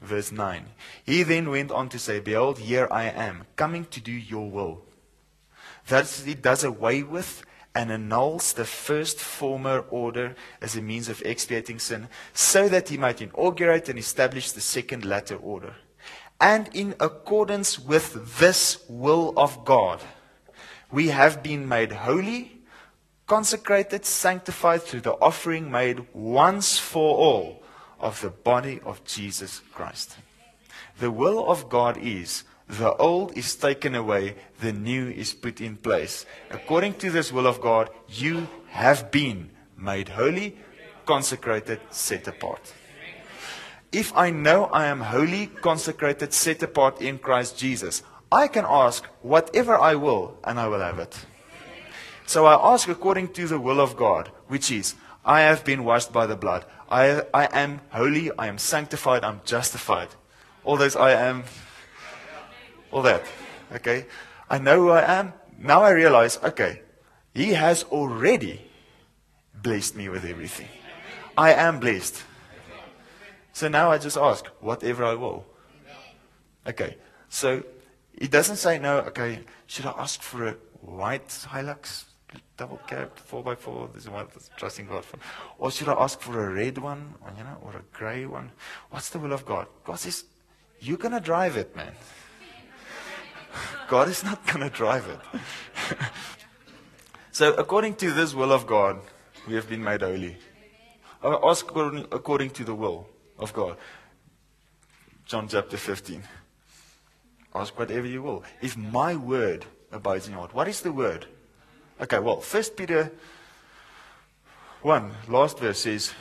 verse 0.00 0.32
9. 0.32 0.66
He 1.04 1.22
then 1.22 1.48
went 1.48 1.70
on 1.70 1.88
to 1.88 1.98
say, 1.98 2.20
Behold, 2.20 2.58
here 2.58 2.86
I 2.90 3.04
am, 3.04 3.46
coming 3.56 3.86
to 3.86 4.00
do 4.00 4.12
your 4.12 4.50
will. 4.50 4.82
Thus 5.88 6.22
he 6.24 6.34
does 6.34 6.62
away 6.62 7.02
with 7.02 7.42
and 7.74 7.90
annuls 7.90 8.52
the 8.52 8.64
first 8.64 9.18
former 9.18 9.80
order 9.90 10.34
as 10.60 10.76
a 10.76 10.82
means 10.82 11.08
of 11.08 11.22
expiating 11.22 11.78
sin, 11.78 12.08
so 12.34 12.68
that 12.68 12.88
he 12.88 12.96
might 12.96 13.22
inaugurate 13.22 13.88
and 13.88 13.98
establish 13.98 14.52
the 14.52 14.60
second 14.60 15.04
latter 15.04 15.36
order. 15.36 15.74
And 16.40 16.68
in 16.74 16.94
accordance 17.00 17.78
with 17.78 18.38
this 18.38 18.84
will 18.88 19.32
of 19.36 19.64
God, 19.64 20.00
we 20.90 21.08
have 21.08 21.42
been 21.42 21.66
made 21.68 21.92
holy, 21.92 22.60
consecrated, 23.26 24.04
sanctified 24.04 24.82
through 24.82 25.00
the 25.02 25.12
offering 25.12 25.70
made 25.70 26.06
once 26.12 26.78
for 26.78 27.16
all 27.16 27.62
of 27.98 28.20
the 28.20 28.30
body 28.30 28.80
of 28.84 29.04
Jesus 29.04 29.62
Christ. 29.72 30.16
The 30.98 31.10
will 31.10 31.48
of 31.48 31.70
God 31.70 31.96
is 31.96 32.44
the 32.72 32.94
old 32.96 33.36
is 33.36 33.54
taken 33.54 33.94
away, 33.94 34.34
the 34.60 34.72
new 34.72 35.10
is 35.10 35.34
put 35.34 35.60
in 35.60 35.76
place. 35.76 36.24
According 36.50 36.94
to 36.94 37.10
this 37.10 37.30
will 37.30 37.46
of 37.46 37.60
God, 37.60 37.90
you 38.08 38.48
have 38.68 39.10
been 39.10 39.50
made 39.76 40.08
holy, 40.08 40.56
consecrated, 41.04 41.80
set 41.90 42.26
apart. 42.28 42.72
If 43.92 44.16
I 44.16 44.30
know 44.30 44.66
I 44.66 44.86
am 44.86 45.00
holy, 45.00 45.48
consecrated, 45.48 46.32
set 46.32 46.62
apart 46.62 47.02
in 47.02 47.18
Christ 47.18 47.58
Jesus, 47.58 48.02
I 48.30 48.48
can 48.48 48.64
ask 48.66 49.04
whatever 49.20 49.76
I 49.76 49.94
will, 49.94 50.38
and 50.42 50.58
I 50.58 50.66
will 50.68 50.80
have 50.80 50.98
it. 50.98 51.26
So 52.24 52.46
I 52.46 52.72
ask 52.72 52.88
according 52.88 53.34
to 53.34 53.46
the 53.46 53.60
will 53.60 53.80
of 53.80 53.96
God, 53.96 54.30
which 54.48 54.70
is, 54.70 54.94
I 55.26 55.42
have 55.42 55.62
been 55.62 55.84
washed 55.84 56.10
by 56.10 56.24
the 56.24 56.36
blood. 56.36 56.64
I, 56.88 57.22
I 57.34 57.48
am 57.52 57.82
holy, 57.90 58.30
I 58.38 58.46
am 58.46 58.56
sanctified, 58.56 59.24
I'm 59.24 59.42
justified. 59.44 60.08
All 60.64 60.78
those 60.78 60.96
I 60.96 61.12
am 61.12 61.44
all 62.92 63.02
that. 63.02 63.24
Okay? 63.74 64.06
I 64.48 64.58
know 64.58 64.76
who 64.76 64.90
I 64.90 65.18
am. 65.18 65.32
Now 65.58 65.82
I 65.82 65.90
realize, 65.90 66.38
okay, 66.42 66.82
He 67.34 67.54
has 67.54 67.84
already 67.84 68.60
blessed 69.54 69.96
me 69.96 70.08
with 70.08 70.24
everything. 70.24 70.68
I 71.36 71.54
am 71.54 71.80
blessed. 71.80 72.22
So 73.52 73.68
now 73.68 73.90
I 73.90 73.98
just 73.98 74.16
ask, 74.16 74.46
whatever 74.60 75.04
I 75.04 75.14
will. 75.14 75.44
Okay, 76.66 76.96
so 77.28 77.62
He 78.18 78.28
doesn't 78.28 78.56
say, 78.56 78.78
no, 78.78 78.98
okay, 78.98 79.40
should 79.66 79.86
I 79.86 79.94
ask 79.98 80.20
for 80.20 80.48
a 80.48 80.56
white 80.80 81.28
Hilux? 81.28 82.04
Double 82.56 82.80
cab, 82.86 83.10
4x4, 83.30 83.92
this 83.94 84.04
is 84.04 84.10
what 84.10 84.20
I'm 84.20 84.28
trusting 84.56 84.86
God 84.86 85.04
for. 85.04 85.18
Or 85.58 85.70
should 85.70 85.88
I 85.88 85.94
ask 85.94 86.20
for 86.20 86.46
a 86.46 86.54
red 86.54 86.78
one, 86.78 87.14
or, 87.22 87.30
you 87.36 87.44
know, 87.44 87.58
or 87.62 87.76
a 87.76 87.82
gray 87.92 88.24
one? 88.24 88.52
What's 88.90 89.10
the 89.10 89.18
will 89.18 89.32
of 89.32 89.44
God? 89.44 89.66
God 89.84 89.98
says, 89.98 90.24
you're 90.80 90.96
to 90.96 91.20
drive 91.20 91.56
it, 91.56 91.74
man. 91.76 91.92
God 93.88 94.08
is 94.08 94.24
not 94.24 94.46
going 94.46 94.60
to 94.60 94.70
drive 94.70 95.06
it. 95.08 95.40
so, 97.32 97.54
according 97.54 97.96
to 97.96 98.12
this 98.12 98.34
will 98.34 98.52
of 98.52 98.66
God, 98.66 99.00
we 99.46 99.54
have 99.54 99.68
been 99.68 99.82
made 99.82 100.02
holy. 100.02 100.36
I 101.22 101.38
ask 101.44 101.66
according, 101.68 102.06
according 102.10 102.50
to 102.50 102.64
the 102.64 102.74
will 102.74 103.08
of 103.38 103.52
God. 103.52 103.76
John 105.24 105.48
chapter 105.48 105.76
15. 105.76 106.22
Ask 107.54 107.78
whatever 107.78 108.06
you 108.06 108.22
will. 108.22 108.44
If 108.60 108.76
my 108.76 109.14
word 109.14 109.66
abides 109.92 110.26
in 110.26 110.32
your 110.32 110.40
heart. 110.40 110.54
What 110.54 110.68
is 110.68 110.80
the 110.80 110.92
word? 110.92 111.26
Okay, 112.00 112.18
well, 112.18 112.40
First 112.40 112.76
Peter 112.76 113.12
1, 114.80 115.12
last 115.28 115.58
verse 115.58 115.80
says, 115.80 116.12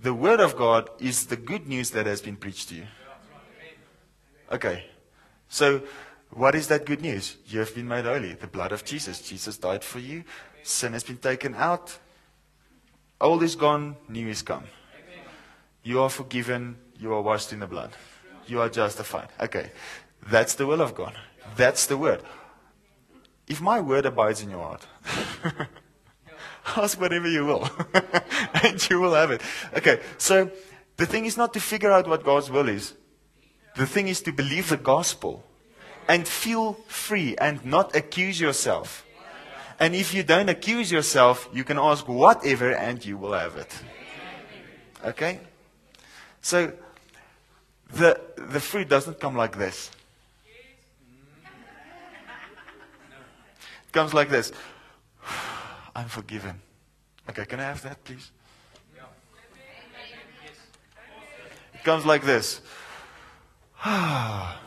The 0.00 0.14
word 0.14 0.40
of 0.40 0.56
God 0.56 0.90
is 0.98 1.26
the 1.26 1.36
good 1.36 1.68
news 1.68 1.90
that 1.90 2.06
has 2.06 2.20
been 2.20 2.36
preached 2.36 2.70
to 2.70 2.76
you. 2.76 2.86
Okay, 4.50 4.84
so 5.48 5.82
what 6.36 6.54
is 6.54 6.68
that 6.68 6.84
good 6.84 7.00
news? 7.00 7.36
You 7.46 7.60
have 7.60 7.74
been 7.74 7.88
made 7.88 8.04
holy. 8.04 8.34
The 8.34 8.46
blood 8.46 8.70
of 8.70 8.84
Jesus. 8.84 9.22
Jesus 9.22 9.56
died 9.56 9.82
for 9.82 9.98
you. 9.98 10.22
Sin 10.62 10.92
has 10.92 11.02
been 11.02 11.16
taken 11.16 11.54
out. 11.54 11.98
Old 13.18 13.42
is 13.42 13.56
gone, 13.56 13.96
new 14.08 14.28
is 14.28 14.42
come. 14.42 14.64
You 15.82 16.02
are 16.02 16.10
forgiven. 16.10 16.76
You 17.00 17.14
are 17.14 17.22
washed 17.22 17.54
in 17.54 17.60
the 17.60 17.66
blood. 17.66 17.92
You 18.46 18.60
are 18.60 18.68
justified. 18.68 19.28
Okay. 19.40 19.70
That's 20.28 20.54
the 20.54 20.66
will 20.66 20.82
of 20.82 20.94
God. 20.94 21.16
That's 21.56 21.86
the 21.86 21.96
word. 21.96 22.22
If 23.48 23.62
my 23.62 23.80
word 23.80 24.04
abides 24.04 24.42
in 24.42 24.50
your 24.50 24.62
heart, 24.62 24.86
ask 26.76 27.00
whatever 27.00 27.28
you 27.28 27.46
will, 27.46 27.70
and 28.62 28.90
you 28.90 29.00
will 29.00 29.14
have 29.14 29.30
it. 29.30 29.40
Okay, 29.76 30.00
so 30.18 30.50
the 30.96 31.06
thing 31.06 31.26
is 31.26 31.36
not 31.36 31.54
to 31.54 31.60
figure 31.60 31.92
out 31.92 32.08
what 32.08 32.24
God's 32.24 32.50
will 32.50 32.68
is. 32.68 32.94
The 33.76 33.86
thing 33.86 34.08
is 34.08 34.20
to 34.22 34.32
believe 34.32 34.68
the 34.68 34.76
gospel 34.76 35.44
and 36.08 36.26
feel 36.26 36.74
free 36.88 37.36
and 37.36 37.64
not 37.64 37.94
accuse 37.96 38.40
yourself. 38.40 39.04
And 39.78 39.94
if 39.94 40.14
you 40.14 40.22
don't 40.22 40.48
accuse 40.48 40.90
yourself, 40.90 41.48
you 41.52 41.64
can 41.64 41.78
ask 41.78 42.08
whatever 42.08 42.72
and 42.72 43.04
you 43.04 43.18
will 43.18 43.32
have 43.32 43.56
it. 43.56 43.78
Okay? 45.04 45.40
So, 46.40 46.72
the, 47.92 48.20
the 48.36 48.60
fruit 48.60 48.88
doesn't 48.88 49.20
come 49.20 49.36
like 49.36 49.58
this. 49.58 49.90
It 53.86 53.92
comes 53.92 54.14
like 54.14 54.30
this. 54.30 54.52
I'm 55.96 56.08
forgiven. 56.08 56.60
Okay, 57.28 57.44
can 57.44 57.60
I 57.60 57.64
have 57.64 57.82
that, 57.82 58.02
please? 58.04 58.30
It 61.74 61.84
comes 61.84 62.06
like 62.06 62.22
this. 62.22 62.60
Ah. 63.88 64.65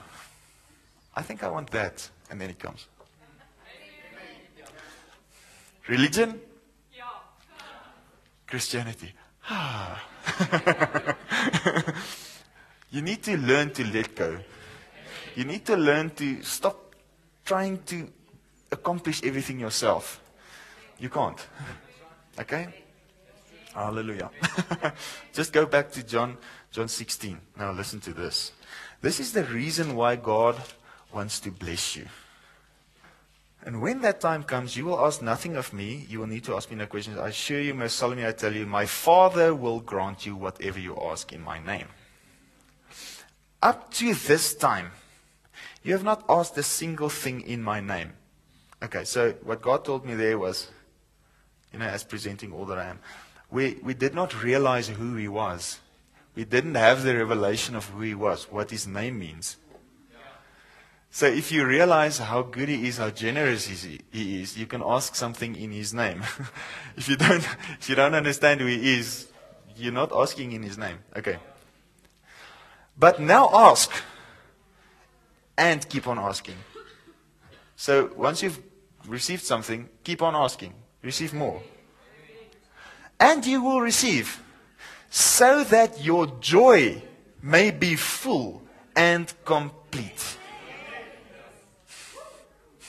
I 1.20 1.22
think 1.22 1.44
I 1.44 1.50
want 1.50 1.70
that. 1.72 2.10
And 2.32 2.40
then 2.40 2.50
it 2.50 2.60
comes. 2.60 2.88
Religion? 5.90 6.40
Christianity. 8.48 9.14
Ah. 9.50 10.02
you 12.90 13.02
need 13.02 13.22
to 13.24 13.36
learn 13.36 13.72
to 13.72 13.84
let 13.84 14.16
go. 14.16 14.40
You 15.36 15.44
need 15.44 15.66
to 15.66 15.76
learn 15.76 16.12
to 16.12 16.42
stop 16.42 16.96
trying 17.44 17.84
to 17.88 18.08
accomplish 18.72 19.22
everything 19.24 19.60
yourself. 19.60 20.22
You 21.00 21.10
can't. 21.10 21.46
Okay? 22.40 22.74
Hallelujah. 23.74 24.32
Just 25.34 25.52
go 25.52 25.66
back 25.66 25.92
to 25.92 26.04
John 26.04 26.38
John 26.72 26.88
16. 26.88 27.38
Now 27.58 27.74
listen 27.74 28.00
to 28.02 28.14
this. 28.14 28.54
This 29.02 29.20
is 29.20 29.34
the 29.34 29.44
reason 29.44 29.96
why 29.96 30.16
God 30.16 30.56
wants 31.14 31.40
to 31.42 31.52
bless 31.52 31.96
you. 31.96 32.06
And 33.66 33.82
when 33.82 34.02
that 34.02 34.22
time 34.22 34.44
comes, 34.44 34.78
you 34.78 34.86
will 34.86 35.06
ask 35.06 35.22
nothing 35.22 35.58
of 35.58 35.74
me. 35.74 36.06
You 36.08 36.20
will 36.20 36.28
need 36.28 36.46
to 36.46 36.56
ask 36.56 36.72
me 36.72 36.78
no 36.78 36.86
questions. 36.86 37.18
I 37.18 37.28
assure 37.28 37.60
you, 37.60 37.74
most 37.74 37.98
solemnly, 37.98 38.26
I 38.26 38.32
tell 38.32 38.54
you, 38.54 38.66
my 38.66 38.86
Father 38.86 39.54
will 39.54 39.82
grant 39.82 40.26
you 40.26 40.36
whatever 40.36 40.80
you 40.80 40.98
ask 40.98 41.34
in 41.34 41.42
my 41.42 41.60
name. 41.60 41.88
Up 43.62 43.92
to 43.96 44.14
this 44.14 44.54
time, 44.54 44.92
you 45.84 45.92
have 45.92 46.04
not 46.04 46.24
asked 46.30 46.58
a 46.58 46.64
single 46.64 47.10
thing 47.10 47.42
in 47.42 47.62
my 47.62 47.82
name. 47.82 48.14
Okay, 48.82 49.04
so 49.04 49.34
what 49.44 49.62
God 49.62 49.84
told 49.84 50.06
me 50.06 50.16
there 50.16 50.40
was, 50.40 50.70
you 51.74 51.80
know, 51.80 51.86
as 51.86 52.06
presenting 52.06 52.54
all 52.54 52.66
that 52.66 52.78
I 52.78 52.86
am, 52.86 53.00
we, 53.52 53.78
we 53.84 53.94
did 53.94 54.14
not 54.14 54.42
realize 54.42 54.88
who 54.88 55.16
He 55.16 55.28
was. 55.28 55.80
We 56.34 56.46
didn't 56.46 56.76
have 56.76 57.04
the 57.04 57.18
revelation 57.18 57.76
of 57.76 57.90
who 57.90 58.02
He 58.02 58.16
was, 58.16 58.50
what 58.50 58.72
His 58.72 58.88
name 58.88 59.20
means. 59.20 59.58
So 61.12 61.26
if 61.26 61.52
you 61.52 61.66
realize 61.66 62.20
how 62.20 62.44
good 62.44 62.70
he 62.70 62.88
is, 62.88 62.98
how 62.98 63.10
generous 63.10 63.66
he 63.66 64.00
is, 64.42 64.58
you 64.58 64.68
can 64.68 64.84
ask 64.86 65.16
something 65.16 65.56
in 65.56 65.72
his 65.72 65.94
name. 65.94 66.24
if 66.98 67.10
you 67.10 67.16
don't, 67.16 67.48
if 67.80 67.90
you 67.90 67.96
don't 67.96 68.14
understand 68.14 68.62
who 68.62 68.68
he 68.68 69.00
is, 69.00 69.28
you're 69.76 69.94
not 69.94 70.12
asking 70.14 70.52
in 70.52 70.62
his 70.62 70.78
name. 70.78 71.00
Okay. 71.16 71.38
But 72.98 73.20
now 73.20 73.50
ask. 73.54 73.92
And 75.58 75.88
keep 75.90 76.08
on 76.08 76.20
asking. 76.20 76.56
So 77.76 78.12
once 78.16 78.44
you've 78.44 78.60
received 79.08 79.44
something, 79.44 79.90
keep 80.04 80.22
on 80.22 80.36
asking. 80.36 80.74
Receive 81.02 81.34
more. 81.34 81.62
And 83.20 83.46
you 83.46 83.62
will 83.64 83.82
receive. 83.82 84.42
so 85.10 85.64
that 85.66 86.04
your 86.04 86.28
joy 86.40 87.02
may 87.42 87.72
be 87.72 87.96
full 87.96 88.62
and 88.96 89.34
complete. 89.46 90.29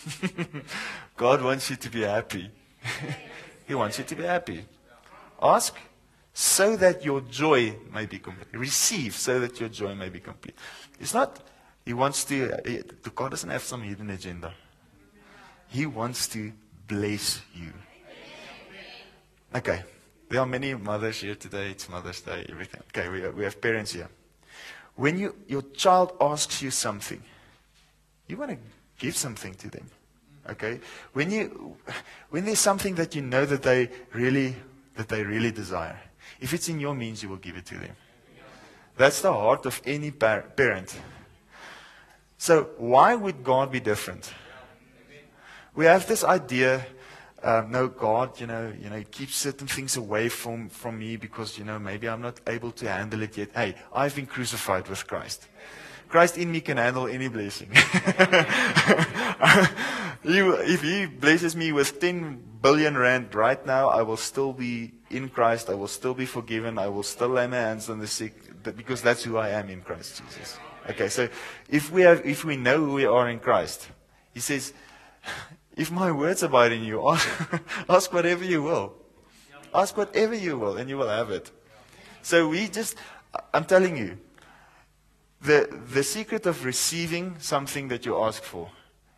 God 1.16 1.42
wants 1.42 1.70
you 1.70 1.76
to 1.76 1.90
be 1.90 2.02
happy. 2.02 2.50
he 3.66 3.74
wants 3.74 3.98
you 3.98 4.04
to 4.04 4.14
be 4.14 4.24
happy. 4.24 4.64
Ask 5.42 5.76
so 6.32 6.76
that 6.76 7.04
your 7.04 7.20
joy 7.22 7.74
may 7.92 8.06
be 8.06 8.18
complete. 8.18 8.46
Receive 8.52 9.14
so 9.14 9.40
that 9.40 9.60
your 9.60 9.68
joy 9.68 9.94
may 9.94 10.08
be 10.08 10.20
complete. 10.20 10.56
It's 10.98 11.14
not, 11.14 11.40
He 11.84 11.92
wants 11.92 12.24
to, 12.24 12.52
uh, 12.52 13.10
God 13.14 13.30
doesn't 13.30 13.50
have 13.50 13.62
some 13.62 13.82
hidden 13.82 14.10
agenda. 14.10 14.52
He 15.68 15.86
wants 15.86 16.28
to 16.28 16.52
bless 16.86 17.40
you. 17.54 17.72
Okay. 19.54 19.82
There 20.30 20.40
are 20.40 20.46
many 20.46 20.74
mothers 20.74 21.20
here 21.20 21.34
today. 21.34 21.70
It's 21.70 21.88
Mother's 21.88 22.20
Day, 22.20 22.46
everything. 22.48 22.80
Okay, 22.88 23.08
we, 23.08 23.28
we 23.30 23.42
have 23.42 23.60
parents 23.60 23.92
here. 23.92 24.08
When 24.94 25.18
you, 25.18 25.34
your 25.48 25.62
child 25.74 26.16
asks 26.20 26.62
you 26.62 26.70
something, 26.70 27.20
you 28.28 28.36
want 28.36 28.52
to 28.52 28.58
give 29.00 29.16
something 29.16 29.54
to 29.54 29.68
them. 29.68 29.86
Okay? 30.48 30.78
When, 31.12 31.32
you, 31.32 31.76
when 32.30 32.44
there's 32.44 32.60
something 32.60 32.94
that 32.94 33.16
you 33.16 33.22
know 33.22 33.44
that 33.44 33.62
they 33.62 33.90
really, 34.12 34.54
that 34.94 35.08
they 35.08 35.24
really 35.24 35.50
desire, 35.50 35.98
if 36.38 36.54
it's 36.54 36.68
in 36.68 36.78
your 36.78 36.94
means, 36.94 37.22
you 37.22 37.28
will 37.28 37.36
give 37.36 37.56
it 37.56 37.66
to 37.66 37.74
them. 37.74 37.96
That's 38.96 39.20
the 39.22 39.32
heart 39.32 39.66
of 39.66 39.80
any 39.84 40.12
par- 40.12 40.44
parent. 40.54 40.94
So, 42.38 42.70
why 42.78 43.14
would 43.16 43.42
God 43.42 43.72
be 43.72 43.80
different? 43.80 44.32
We 45.74 45.86
have 45.86 46.06
this 46.06 46.22
idea 46.22 46.86
um, 47.42 47.70
no, 47.70 47.88
God, 47.88 48.38
you 48.38 48.46
know, 48.46 48.70
you 48.78 48.90
know, 48.90 49.02
keep 49.10 49.30
certain 49.30 49.66
things 49.66 49.96
away 49.96 50.28
from, 50.28 50.68
from 50.68 50.98
me 50.98 51.16
because, 51.16 51.56
you 51.56 51.64
know, 51.64 51.78
maybe 51.78 52.06
I'm 52.06 52.20
not 52.20 52.38
able 52.46 52.70
to 52.72 52.88
handle 52.90 53.22
it 53.22 53.36
yet. 53.36 53.48
Hey, 53.54 53.76
I've 53.94 54.14
been 54.14 54.26
crucified 54.26 54.88
with 54.88 55.06
Christ. 55.06 55.48
Christ 56.10 56.36
in 56.36 56.50
me 56.50 56.60
can 56.60 56.76
handle 56.76 57.06
any 57.06 57.28
blessing. 57.28 57.70
if 60.24 60.82
He 60.82 61.06
blesses 61.06 61.56
me 61.56 61.72
with 61.72 62.00
10 62.00 62.42
billion 62.60 62.98
rand 62.98 63.34
right 63.34 63.64
now, 63.64 63.88
I 63.88 64.02
will 64.02 64.16
still 64.16 64.52
be 64.52 64.92
in 65.08 65.28
Christ. 65.28 65.70
I 65.70 65.74
will 65.74 65.88
still 65.88 66.14
be 66.14 66.26
forgiven. 66.26 66.78
I 66.78 66.88
will 66.88 67.04
still 67.04 67.28
lay 67.28 67.46
my 67.46 67.56
hands 67.56 67.88
on 67.88 68.00
the 68.00 68.06
sick 68.06 68.34
because 68.62 69.02
that's 69.02 69.22
who 69.22 69.36
I 69.36 69.50
am 69.50 69.70
in 69.70 69.80
Christ 69.82 70.20
Jesus. 70.26 70.58
Okay, 70.90 71.08
so 71.08 71.28
if 71.68 71.92
we, 71.92 72.02
have, 72.02 72.26
if 72.26 72.44
we 72.44 72.56
know 72.56 72.78
who 72.78 72.94
we 72.94 73.06
are 73.06 73.28
in 73.28 73.38
Christ, 73.38 73.88
He 74.34 74.40
says, 74.40 74.72
if 75.76 75.90
my 75.90 76.10
words 76.10 76.42
abide 76.42 76.72
in 76.72 76.82
you, 76.82 77.08
ask, 77.12 77.28
ask 77.88 78.12
whatever 78.12 78.44
you 78.44 78.62
will. 78.62 78.94
Ask 79.72 79.96
whatever 79.96 80.34
you 80.34 80.58
will, 80.58 80.76
and 80.76 80.90
you 80.90 80.96
will 80.96 81.08
have 81.08 81.30
it. 81.30 81.50
So 82.22 82.48
we 82.48 82.66
just, 82.68 82.96
I'm 83.54 83.64
telling 83.64 83.96
you, 83.96 84.18
the, 85.40 85.82
the 85.92 86.02
secret 86.02 86.46
of 86.46 86.64
receiving 86.64 87.36
something 87.38 87.88
that 87.88 88.04
you 88.04 88.22
ask 88.22 88.42
for 88.42 88.70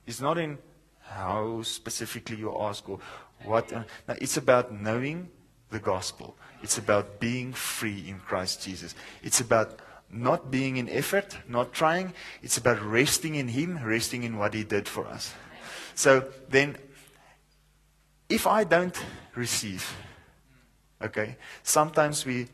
is 0.06 0.20
not 0.20 0.38
in 0.38 0.58
how 1.00 1.62
specifically 1.62 2.36
you 2.36 2.56
ask 2.60 2.88
or 2.88 2.98
what. 3.44 3.72
Uh, 3.72 3.82
no, 4.08 4.14
it's 4.20 4.36
about 4.36 4.72
knowing 4.72 5.28
the 5.70 5.78
gospel. 5.78 6.36
It's 6.62 6.78
about 6.78 7.18
being 7.18 7.52
free 7.52 8.04
in 8.08 8.20
Christ 8.20 8.62
Jesus. 8.62 8.94
It's 9.22 9.40
about 9.40 9.80
not 10.10 10.50
being 10.50 10.76
in 10.76 10.88
effort, 10.88 11.36
not 11.48 11.72
trying. 11.72 12.12
It's 12.42 12.56
about 12.56 12.80
resting 12.82 13.34
in 13.34 13.48
Him, 13.48 13.82
resting 13.82 14.22
in 14.22 14.38
what 14.38 14.54
He 14.54 14.62
did 14.62 14.86
for 14.86 15.06
us. 15.06 15.34
So 15.94 16.24
then, 16.48 16.76
if 18.28 18.46
I 18.46 18.64
don't 18.64 18.96
receive, 19.34 19.96
okay, 21.02 21.36
sometimes 21.62 22.24
we 22.24 22.46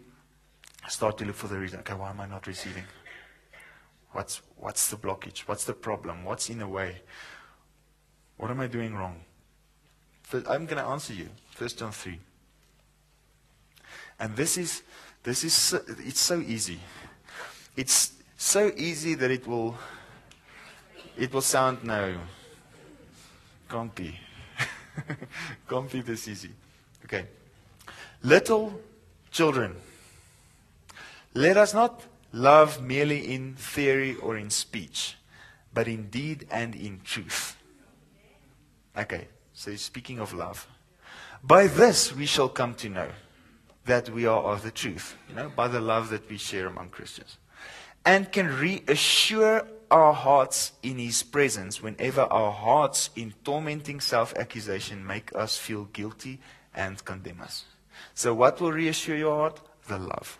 start 0.88 1.18
to 1.18 1.24
look 1.24 1.36
for 1.36 1.48
the 1.48 1.58
reason. 1.58 1.80
Okay, 1.80 1.94
why 1.94 2.10
am 2.10 2.20
I 2.20 2.26
not 2.26 2.46
receiving? 2.46 2.84
What's, 4.18 4.42
what's 4.56 4.88
the 4.88 4.96
blockage? 4.96 5.42
What's 5.46 5.62
the 5.62 5.74
problem? 5.74 6.24
What's 6.24 6.50
in 6.50 6.58
the 6.58 6.66
way? 6.66 7.02
What 8.36 8.50
am 8.50 8.58
I 8.58 8.66
doing 8.66 8.96
wrong? 8.96 9.20
I'm 10.32 10.66
going 10.66 10.82
to 10.82 10.90
answer 10.90 11.12
you. 11.12 11.28
First 11.50 11.78
John 11.78 11.92
3. 11.92 12.18
And 14.18 14.34
this 14.34 14.58
is, 14.58 14.82
this 15.22 15.44
is, 15.44 15.52
so, 15.52 15.80
it's 15.86 16.18
so 16.18 16.40
easy. 16.40 16.80
It's 17.76 18.14
so 18.36 18.72
easy 18.76 19.14
that 19.14 19.30
it 19.30 19.46
will, 19.46 19.78
it 21.16 21.32
will 21.32 21.40
sound 21.40 21.84
no. 21.84 22.16
Can't 23.68 23.94
be. 23.94 24.18
Can't 25.68 25.92
be 25.92 26.00
this 26.00 26.26
easy. 26.26 26.50
Okay. 27.04 27.24
Little 28.24 28.80
children, 29.30 29.76
let 31.34 31.56
us 31.56 31.72
not 31.72 32.02
love 32.32 32.82
merely 32.82 33.32
in 33.32 33.54
theory 33.54 34.16
or 34.16 34.36
in 34.36 34.50
speech, 34.50 35.16
but 35.72 35.88
in 35.88 36.10
deed 36.10 36.46
and 36.50 36.74
in 36.74 37.00
truth. 37.04 37.56
Okay, 38.96 39.28
so 39.52 39.74
speaking 39.76 40.18
of 40.18 40.32
love. 40.32 40.66
By 41.42 41.68
this 41.68 42.14
we 42.14 42.26
shall 42.26 42.48
come 42.48 42.74
to 42.76 42.88
know 42.88 43.08
that 43.84 44.10
we 44.10 44.26
are 44.26 44.42
of 44.42 44.62
the 44.62 44.70
truth, 44.70 45.16
you 45.28 45.34
know, 45.34 45.50
by 45.54 45.68
the 45.68 45.80
love 45.80 46.10
that 46.10 46.28
we 46.28 46.36
share 46.36 46.66
among 46.66 46.90
Christians. 46.90 47.38
And 48.04 48.30
can 48.30 48.48
reassure 48.48 49.66
our 49.90 50.12
hearts 50.12 50.72
in 50.82 50.98
His 50.98 51.22
presence 51.22 51.82
whenever 51.82 52.22
our 52.22 52.52
hearts, 52.52 53.10
in 53.16 53.34
tormenting 53.44 54.00
self 54.00 54.34
accusation, 54.36 55.06
make 55.06 55.34
us 55.34 55.56
feel 55.56 55.84
guilty 55.84 56.40
and 56.74 57.02
condemn 57.04 57.40
us. 57.40 57.64
So, 58.14 58.34
what 58.34 58.60
will 58.60 58.72
reassure 58.72 59.16
your 59.16 59.36
heart? 59.36 59.60
The 59.86 59.98
love. 59.98 60.38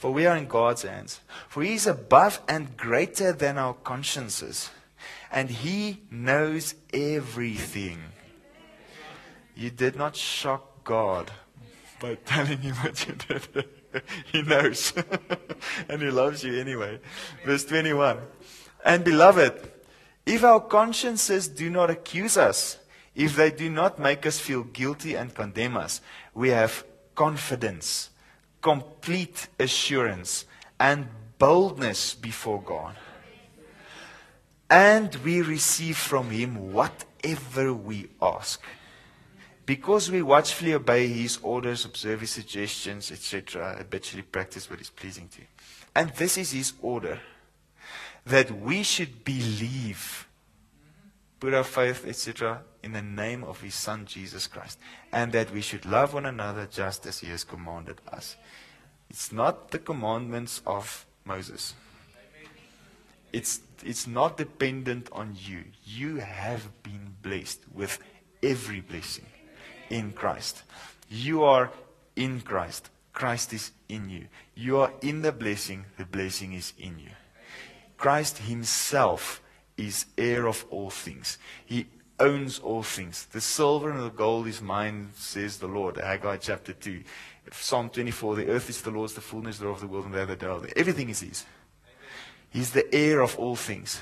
For 0.00 0.10
we 0.10 0.24
are 0.24 0.34
in 0.34 0.46
God's 0.46 0.80
hands. 0.80 1.20
For 1.46 1.62
He 1.62 1.74
is 1.74 1.86
above 1.86 2.40
and 2.48 2.74
greater 2.74 3.34
than 3.34 3.58
our 3.58 3.74
consciences. 3.74 4.70
And 5.30 5.50
He 5.50 6.00
knows 6.10 6.74
everything. 6.90 7.98
You 9.54 9.68
did 9.68 9.96
not 9.96 10.16
shock 10.16 10.84
God 10.84 11.30
by 12.00 12.14
telling 12.24 12.60
Him 12.60 12.76
what 12.76 13.06
you 13.06 13.14
did. 13.14 13.66
he 14.32 14.40
knows. 14.40 14.94
and 15.90 16.00
he 16.00 16.10
loves 16.10 16.44
you 16.44 16.58
anyway. 16.58 16.98
Verse 17.44 17.66
21. 17.66 18.20
And 18.82 19.04
beloved, 19.04 19.70
if 20.24 20.44
our 20.44 20.60
consciences 20.60 21.46
do 21.46 21.68
not 21.68 21.90
accuse 21.90 22.38
us, 22.38 22.78
if 23.14 23.36
they 23.36 23.50
do 23.50 23.68
not 23.68 23.98
make 23.98 24.24
us 24.24 24.38
feel 24.38 24.62
guilty 24.62 25.14
and 25.14 25.34
condemn 25.34 25.76
us, 25.76 26.00
we 26.32 26.48
have 26.50 26.84
confidence, 27.14 28.09
complete 28.60 29.48
assurance, 29.58 30.44
and 30.78 31.08
boldness 31.38 32.14
before 32.14 32.62
God. 32.62 32.96
And 34.68 35.14
we 35.16 35.42
receive 35.42 35.96
from 35.96 36.30
Him 36.30 36.72
whatever 36.72 37.72
we 37.74 38.08
ask 38.20 38.62
because 39.70 40.10
we 40.10 40.20
watchfully 40.20 40.74
obey 40.74 41.06
his 41.06 41.38
orders, 41.44 41.84
observe 41.84 42.22
his 42.22 42.32
suggestions, 42.32 43.12
etc., 43.12 43.76
habitually 43.78 44.22
practice 44.22 44.68
what 44.68 44.80
is 44.80 44.90
pleasing 44.90 45.28
to 45.28 45.42
him. 45.42 45.46
And 45.94 46.10
this 46.10 46.36
is 46.36 46.50
his 46.50 46.72
order 46.82 47.20
that 48.26 48.50
we 48.50 48.82
should 48.82 49.22
believe, 49.22 50.26
put 51.38 51.54
our 51.54 51.62
faith, 51.62 52.04
etc., 52.04 52.62
in 52.82 52.90
the 52.90 53.02
name 53.02 53.44
of 53.44 53.60
his 53.60 53.76
son 53.76 54.06
Jesus 54.06 54.48
Christ, 54.48 54.76
and 55.12 55.30
that 55.30 55.52
we 55.52 55.60
should 55.60 55.86
love 55.86 56.14
one 56.14 56.26
another 56.26 56.66
just 56.66 57.06
as 57.06 57.20
he 57.20 57.28
has 57.28 57.44
commanded 57.44 58.00
us. 58.10 58.34
It's 59.10 59.32
not 59.32 59.72
the 59.72 59.78
commandments 59.78 60.62
of 60.64 61.04
Moses. 61.24 61.74
It's, 63.32 63.60
it's 63.84 64.06
not 64.06 64.36
dependent 64.36 65.08
on 65.12 65.36
you. 65.38 65.64
You 65.84 66.16
have 66.16 66.82
been 66.82 67.16
blessed 67.22 67.60
with 67.74 67.98
every 68.42 68.80
blessing 68.80 69.26
in 69.88 70.12
Christ. 70.12 70.62
You 71.08 71.42
are 71.42 71.70
in 72.16 72.40
Christ. 72.40 72.90
Christ 73.12 73.52
is 73.52 73.72
in 73.88 74.08
you. 74.08 74.26
You 74.54 74.78
are 74.78 74.92
in 75.02 75.22
the 75.22 75.32
blessing. 75.32 75.86
The 75.98 76.04
blessing 76.04 76.52
is 76.52 76.72
in 76.78 76.98
you. 76.98 77.10
Christ 77.96 78.38
Himself 78.38 79.42
is 79.76 80.06
heir 80.16 80.46
of 80.46 80.64
all 80.70 80.90
things. 80.90 81.36
He 81.66 81.86
owns 82.20 82.58
all 82.58 82.82
things. 82.82 83.26
The 83.26 83.40
silver 83.40 83.90
and 83.90 84.02
the 84.02 84.10
gold 84.10 84.46
is 84.46 84.60
mine, 84.60 85.10
says 85.16 85.58
the 85.58 85.66
Lord. 85.66 85.96
Haggai 85.96 86.36
chapter 86.36 86.72
2. 86.72 87.02
Psalm 87.52 87.90
24. 87.90 88.36
The 88.36 88.48
earth 88.48 88.68
is 88.70 88.82
the 88.82 88.90
Lord's, 88.90 89.14
the 89.14 89.20
fullness 89.20 89.58
thereof 89.58 89.80
the 89.80 89.86
world, 89.86 90.06
and 90.06 90.14
they 90.14 90.24
that 90.24 90.38
dwell 90.38 90.60
there. 90.60 90.72
Everything 90.76 91.08
is 91.08 91.20
His. 91.20 91.44
He's 92.50 92.70
the 92.70 92.92
heir 92.94 93.20
of 93.20 93.38
all 93.38 93.56
things. 93.56 94.00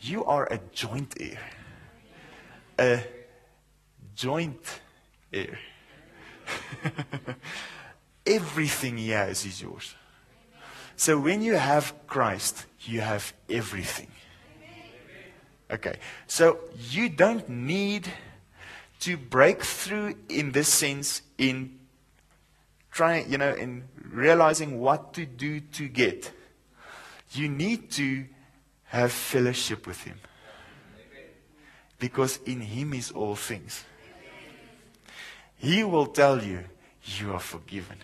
You 0.00 0.24
are 0.24 0.46
a 0.50 0.60
joint 0.72 1.14
heir. 1.18 1.40
A 2.78 3.02
joint 4.14 4.80
heir. 5.32 5.58
everything 8.26 8.98
he 8.98 9.10
has 9.10 9.44
is 9.44 9.62
yours. 9.62 9.94
So 10.96 11.18
when 11.18 11.42
you 11.42 11.54
have 11.54 11.94
Christ, 12.06 12.66
you 12.80 13.00
have 13.00 13.32
everything. 13.48 14.08
Okay, 15.70 15.98
so 16.26 16.58
you 16.90 17.08
don't 17.08 17.48
need 17.48 18.08
to 19.00 19.16
break 19.16 19.62
through 19.62 20.14
in 20.28 20.52
this 20.52 20.68
sense 20.68 21.22
in 21.38 21.78
trying, 22.96 23.30
you 23.30 23.36
know, 23.36 23.52
in 23.52 23.84
realizing 24.10 24.80
what 24.80 25.12
to 25.12 25.26
do 25.26 25.60
to 25.60 25.86
get, 25.86 26.32
you 27.32 27.46
need 27.46 27.90
to 27.90 28.24
have 28.84 29.12
fellowship 29.12 29.86
with 29.86 30.02
Him. 30.02 30.18
Because 31.98 32.38
in 32.46 32.62
Him 32.62 32.94
is 32.94 33.10
all 33.10 33.36
things. 33.36 33.84
He 35.58 35.84
will 35.84 36.06
tell 36.06 36.42
you, 36.42 36.64
you 37.04 37.34
are 37.34 37.40
forgiven. 37.40 37.98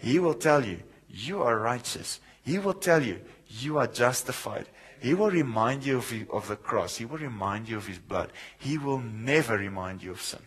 He 0.00 0.18
will 0.18 0.34
tell 0.34 0.64
you, 0.64 0.78
you 1.10 1.42
are 1.42 1.58
righteous. 1.58 2.18
He 2.42 2.58
will 2.58 2.74
tell 2.74 3.02
you, 3.02 3.20
you 3.48 3.76
are 3.76 3.86
justified. 3.86 4.66
He 5.00 5.12
will 5.12 5.30
remind 5.30 5.84
you 5.84 5.98
of, 5.98 6.12
of 6.32 6.48
the 6.48 6.56
cross. 6.56 6.96
He 6.96 7.04
will 7.04 7.18
remind 7.18 7.68
you 7.68 7.76
of 7.76 7.86
His 7.86 7.98
blood. 7.98 8.32
He 8.58 8.78
will 8.78 9.00
never 9.00 9.58
remind 9.58 10.02
you 10.02 10.12
of 10.12 10.22
sin. 10.22 10.40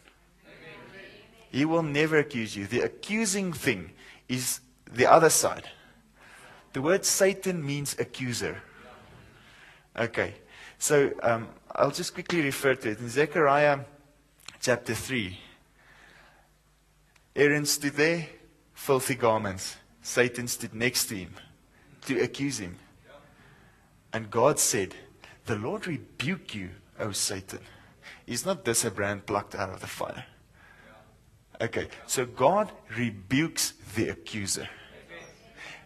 He 1.52 1.66
will 1.66 1.84
never 1.84 2.18
accuse 2.18 2.56
you. 2.56 2.66
The 2.66 2.80
accusing 2.80 3.52
thing 3.52 3.92
is 4.30 4.62
the 4.90 5.06
other 5.06 5.30
side. 5.30 5.70
The 6.72 6.82
word 6.82 7.04
Satan 7.04 7.66
means 7.66 7.98
accuser. 8.00 8.62
Okay. 9.98 10.36
So 10.80 11.12
um, 11.22 11.50
I'll 11.76 11.92
just 11.92 12.14
quickly 12.14 12.42
refer 12.42 12.76
to 12.76 12.92
it. 12.92 13.00
In 13.00 13.10
Zechariah 13.10 13.80
chapter 14.62 14.96
3, 14.96 15.38
Aaron 17.36 17.66
stood 17.66 17.94
there, 17.94 18.28
filthy 18.74 19.16
garments. 19.16 19.76
Satan 20.02 20.48
stood 20.48 20.74
next 20.74 21.08
to 21.08 21.16
him 21.16 21.34
to 22.06 22.20
accuse 22.22 22.60
him. 22.60 22.78
And 24.14 24.32
God 24.32 24.58
said, 24.58 24.96
The 25.46 25.56
Lord 25.56 25.86
rebuke 25.86 26.56
you, 26.56 26.70
O 26.98 27.12
Satan. 27.12 27.60
Is 28.26 28.46
not 28.46 28.64
this 28.64 28.86
a 28.86 28.92
brand 28.92 29.26
plucked 29.26 29.54
out 29.54 29.70
of 29.70 29.82
the 29.82 29.88
fire? 29.88 30.26
Okay, 31.62 31.88
so 32.08 32.26
God 32.26 32.72
rebukes 32.98 33.74
the 33.96 34.10
accuser. 34.10 34.68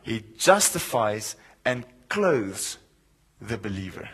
He 0.03 0.23
justifies 0.37 1.35
and 1.65 1.83
clothes 2.07 2.77
the 3.41 3.57
believer. 3.57 4.09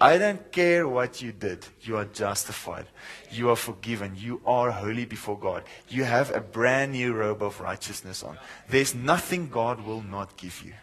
I 0.00 0.18
don't 0.18 0.50
care 0.50 0.88
what 0.88 1.22
you 1.22 1.30
did. 1.32 1.66
You 1.82 1.96
are 1.96 2.04
justified. 2.04 2.86
You 3.30 3.50
are 3.50 3.56
forgiven. 3.56 4.16
You 4.16 4.40
are 4.44 4.72
holy 4.72 5.04
before 5.04 5.38
God. 5.38 5.62
You 5.88 6.04
have 6.04 6.34
a 6.34 6.40
brand 6.40 6.92
new 6.92 7.14
robe 7.14 7.42
of 7.42 7.60
righteousness 7.60 8.22
on. 8.22 8.36
There's 8.68 8.94
nothing 8.94 9.48
God 9.48 9.84
will 9.86 10.02
not 10.02 10.36
give 10.36 10.62
you. 10.62 10.74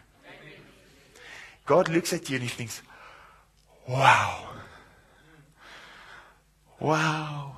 God 1.66 1.88
looks 1.88 2.12
at 2.12 2.30
you 2.30 2.36
and 2.36 2.42
he 2.42 2.48
thinks, 2.48 2.82
wow. 3.86 4.48
Wow. 6.80 7.56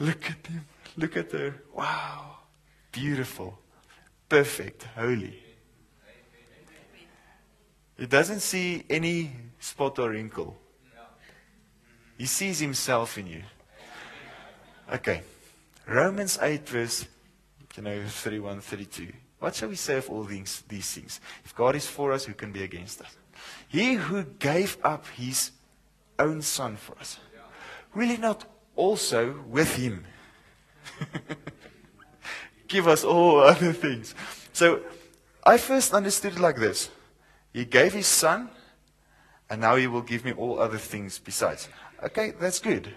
Look 0.00 0.30
at 0.30 0.46
him. 0.46 0.66
Look 0.96 1.16
at 1.16 1.30
her. 1.32 1.54
Wow. 1.74 2.38
Beautiful. 2.90 3.58
Perfect. 4.28 4.84
Holy. 4.96 5.44
He 7.98 8.06
doesn't 8.06 8.40
see 8.40 8.84
any 8.88 9.30
spot 9.58 9.98
or 9.98 10.10
wrinkle. 10.10 10.56
He 12.16 12.26
sees 12.26 12.58
himself 12.58 13.18
in 13.18 13.26
you. 13.26 13.42
Okay. 14.92 15.22
Romans 15.86 16.38
8 16.40 16.68
verse, 16.68 17.06
you 17.76 17.82
know, 17.82 18.02
31, 18.06 18.60
32. 18.60 19.12
What 19.38 19.54
shall 19.54 19.68
we 19.68 19.76
say 19.76 19.98
of 19.98 20.08
all 20.08 20.24
these, 20.24 20.62
these 20.68 20.90
things? 20.92 21.20
If 21.44 21.54
God 21.54 21.76
is 21.76 21.86
for 21.86 22.12
us, 22.12 22.24
who 22.24 22.34
can 22.34 22.52
be 22.52 22.62
against 22.62 23.00
us? 23.00 23.16
He 23.68 23.94
who 23.94 24.24
gave 24.24 24.78
up 24.82 25.06
his 25.08 25.50
own 26.18 26.42
son 26.42 26.76
for 26.76 26.98
us, 26.98 27.18
will 27.94 28.08
he 28.08 28.16
not 28.16 28.44
also 28.80 29.34
with 29.46 29.76
him 29.76 30.04
give 32.68 32.88
us 32.88 33.04
all 33.04 33.40
other 33.52 33.72
things? 33.72 34.14
So 34.52 34.80
I 35.44 35.58
first 35.58 35.92
understood 35.92 36.34
it 36.34 36.40
like 36.40 36.56
this 36.56 36.90
He 37.52 37.64
gave 37.64 37.92
his 37.92 38.06
son, 38.06 38.48
and 39.50 39.60
now 39.60 39.76
he 39.76 39.86
will 39.86 40.02
give 40.02 40.24
me 40.24 40.32
all 40.32 40.58
other 40.58 40.78
things 40.78 41.18
besides. 41.18 41.68
Okay, 42.02 42.32
that's 42.40 42.58
good. 42.58 42.94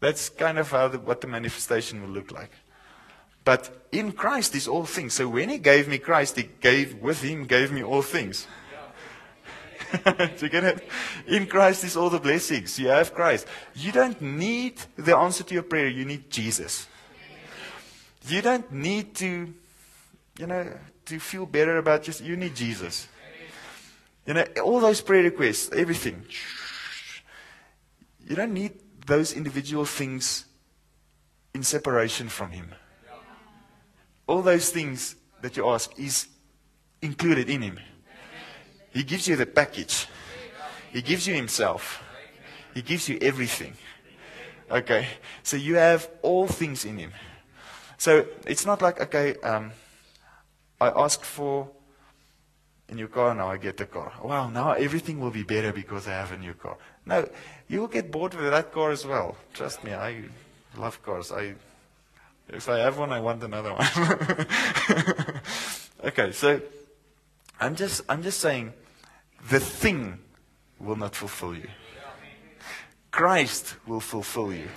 That's 0.00 0.28
kind 0.28 0.58
of 0.58 0.70
how 0.70 0.88
the, 0.88 0.98
what 0.98 1.20
the 1.20 1.26
manifestation 1.26 2.00
will 2.00 2.10
look 2.10 2.30
like. 2.30 2.52
But 3.44 3.88
in 3.90 4.12
Christ 4.12 4.54
is 4.54 4.68
all 4.68 4.84
things. 4.84 5.14
So 5.14 5.28
when 5.28 5.48
he 5.48 5.58
gave 5.58 5.88
me 5.88 5.98
Christ, 5.98 6.36
he 6.36 6.48
gave 6.60 6.94
with 7.00 7.22
him 7.22 7.46
gave 7.46 7.72
me 7.72 7.82
all 7.82 8.02
things. 8.02 8.46
Do 10.04 10.28
you 10.40 10.48
get 10.48 10.64
it? 10.64 10.88
In 11.26 11.46
Christ 11.46 11.84
is 11.84 11.96
all 11.96 12.10
the 12.10 12.18
blessings. 12.18 12.78
You 12.78 12.88
have 12.88 13.14
Christ. 13.14 13.46
You 13.74 13.92
don't 13.92 14.20
need 14.20 14.80
the 14.96 15.16
answer 15.16 15.44
to 15.44 15.54
your 15.54 15.62
prayer. 15.62 15.88
You 15.88 16.04
need 16.04 16.30
Jesus. 16.30 16.86
You 18.26 18.42
don't 18.42 18.70
need 18.72 19.14
to, 19.16 19.54
you 20.38 20.46
know, 20.46 20.72
to 21.06 21.18
feel 21.18 21.46
better 21.46 21.78
about 21.78 22.02
just, 22.02 22.22
you 22.22 22.36
need 22.36 22.54
Jesus. 22.54 23.08
You 24.26 24.34
know, 24.34 24.44
all 24.62 24.80
those 24.80 25.00
prayer 25.00 25.22
requests, 25.22 25.70
everything. 25.72 26.24
You 28.28 28.36
don't 28.36 28.52
need 28.52 28.72
those 29.06 29.32
individual 29.32 29.86
things 29.86 30.44
in 31.54 31.62
separation 31.62 32.28
from 32.28 32.50
Him 32.50 32.74
all 34.28 34.42
those 34.42 34.70
things 34.70 35.16
that 35.40 35.56
you 35.56 35.68
ask 35.68 35.98
is 35.98 36.28
included 37.02 37.48
in 37.50 37.62
Him. 37.62 37.80
He 38.98 39.04
gives 39.04 39.28
you 39.28 39.36
the 39.36 39.46
package. 39.46 40.08
He 40.92 41.02
gives 41.02 41.24
you 41.24 41.32
Himself. 41.32 42.02
He 42.74 42.82
gives 42.82 43.08
you 43.08 43.16
everything. 43.22 43.74
Okay? 44.68 45.06
So 45.44 45.56
you 45.56 45.76
have 45.76 46.10
all 46.20 46.48
things 46.48 46.84
in 46.84 46.98
Him. 46.98 47.12
So 47.96 48.26
it's 48.44 48.66
not 48.66 48.82
like, 48.82 49.00
okay, 49.00 49.36
um, 49.44 49.70
I 50.80 50.88
asked 50.88 51.24
for 51.24 51.68
a 52.88 52.94
new 52.96 53.06
car, 53.06 53.36
now 53.36 53.48
I 53.52 53.56
get 53.58 53.76
the 53.76 53.86
car. 53.86 54.12
Wow, 54.20 54.50
now 54.50 54.72
everything 54.72 55.20
will 55.20 55.30
be 55.30 55.44
better 55.44 55.72
because 55.72 56.08
I 56.08 56.14
have 56.14 56.32
a 56.32 56.36
new 56.36 56.54
car. 56.54 56.76
No, 57.06 57.28
you 57.68 57.78
will 57.78 57.94
get 57.98 58.10
bored 58.10 58.34
with 58.34 58.50
that 58.50 58.72
car 58.72 58.90
as 58.90 59.06
well. 59.06 59.36
Trust 59.54 59.84
me, 59.84 59.94
I 59.94 60.24
love 60.76 61.00
cars. 61.04 61.30
I 61.30 61.54
if 62.48 62.68
I 62.68 62.78
have 62.78 62.98
one, 62.98 63.12
I 63.12 63.20
want 63.20 63.44
another 63.44 63.74
one. 63.74 65.30
okay, 66.04 66.32
so 66.32 66.60
I'm 67.60 67.76
just 67.76 68.02
I'm 68.08 68.24
just 68.24 68.40
saying 68.40 68.72
the 69.48 69.60
thing 69.60 70.18
will 70.78 70.96
not 70.96 71.14
fulfill 71.14 71.54
you. 71.54 71.68
Christ 73.10 73.76
will 73.86 74.00
fulfill 74.00 74.52
you. 74.52 74.68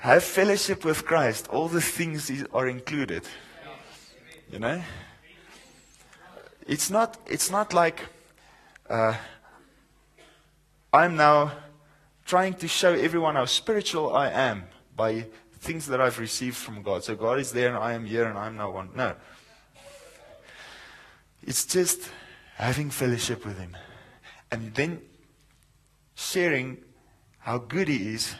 Have 0.00 0.22
fellowship 0.22 0.84
with 0.84 1.04
Christ. 1.04 1.48
All 1.48 1.68
the 1.68 1.80
things 1.80 2.30
are 2.52 2.68
included. 2.68 3.22
You 4.52 4.58
know? 4.58 4.82
It's 6.66 6.90
not 6.90 7.16
it's 7.26 7.50
not 7.50 7.72
like 7.72 8.04
uh, 8.90 9.14
I'm 10.92 11.16
now 11.16 11.52
trying 12.26 12.54
to 12.54 12.68
show 12.68 12.92
everyone 12.92 13.36
how 13.36 13.46
spiritual 13.46 14.14
I 14.14 14.30
am 14.30 14.64
by 14.94 15.26
things 15.60 15.86
that 15.86 16.00
I've 16.00 16.18
received 16.18 16.56
from 16.56 16.82
God. 16.82 17.04
So 17.04 17.14
God 17.14 17.40
is 17.40 17.52
there 17.52 17.68
and 17.68 17.78
I 17.78 17.94
am 17.94 18.04
here 18.04 18.24
and 18.24 18.36
I'm 18.36 18.56
now 18.56 18.70
one. 18.70 18.90
No. 18.94 19.14
It's 21.42 21.64
just 21.64 22.10
having 22.58 22.90
fellowship 22.90 23.46
with 23.46 23.56
Him. 23.56 23.76
And 24.50 24.74
then 24.74 25.00
sharing 26.14 26.78
how 27.38 27.58
good 27.58 27.88
He 27.88 28.14
is, 28.14 28.34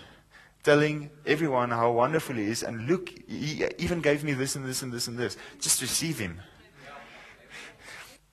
telling 0.65 1.11
everyone 1.25 1.71
how 1.71 1.93
wonderful 1.93 2.35
He 2.35 2.43
is, 2.43 2.63
and 2.65 2.89
look, 2.89 3.11
He 3.29 3.65
even 3.79 4.01
gave 4.01 4.25
me 4.25 4.33
this 4.33 4.57
and 4.57 4.67
this 4.67 4.83
and 4.83 4.93
this 4.93 5.07
and 5.07 5.17
this. 5.17 5.37
Just 5.61 5.81
receive 5.81 6.19
Him. 6.19 6.41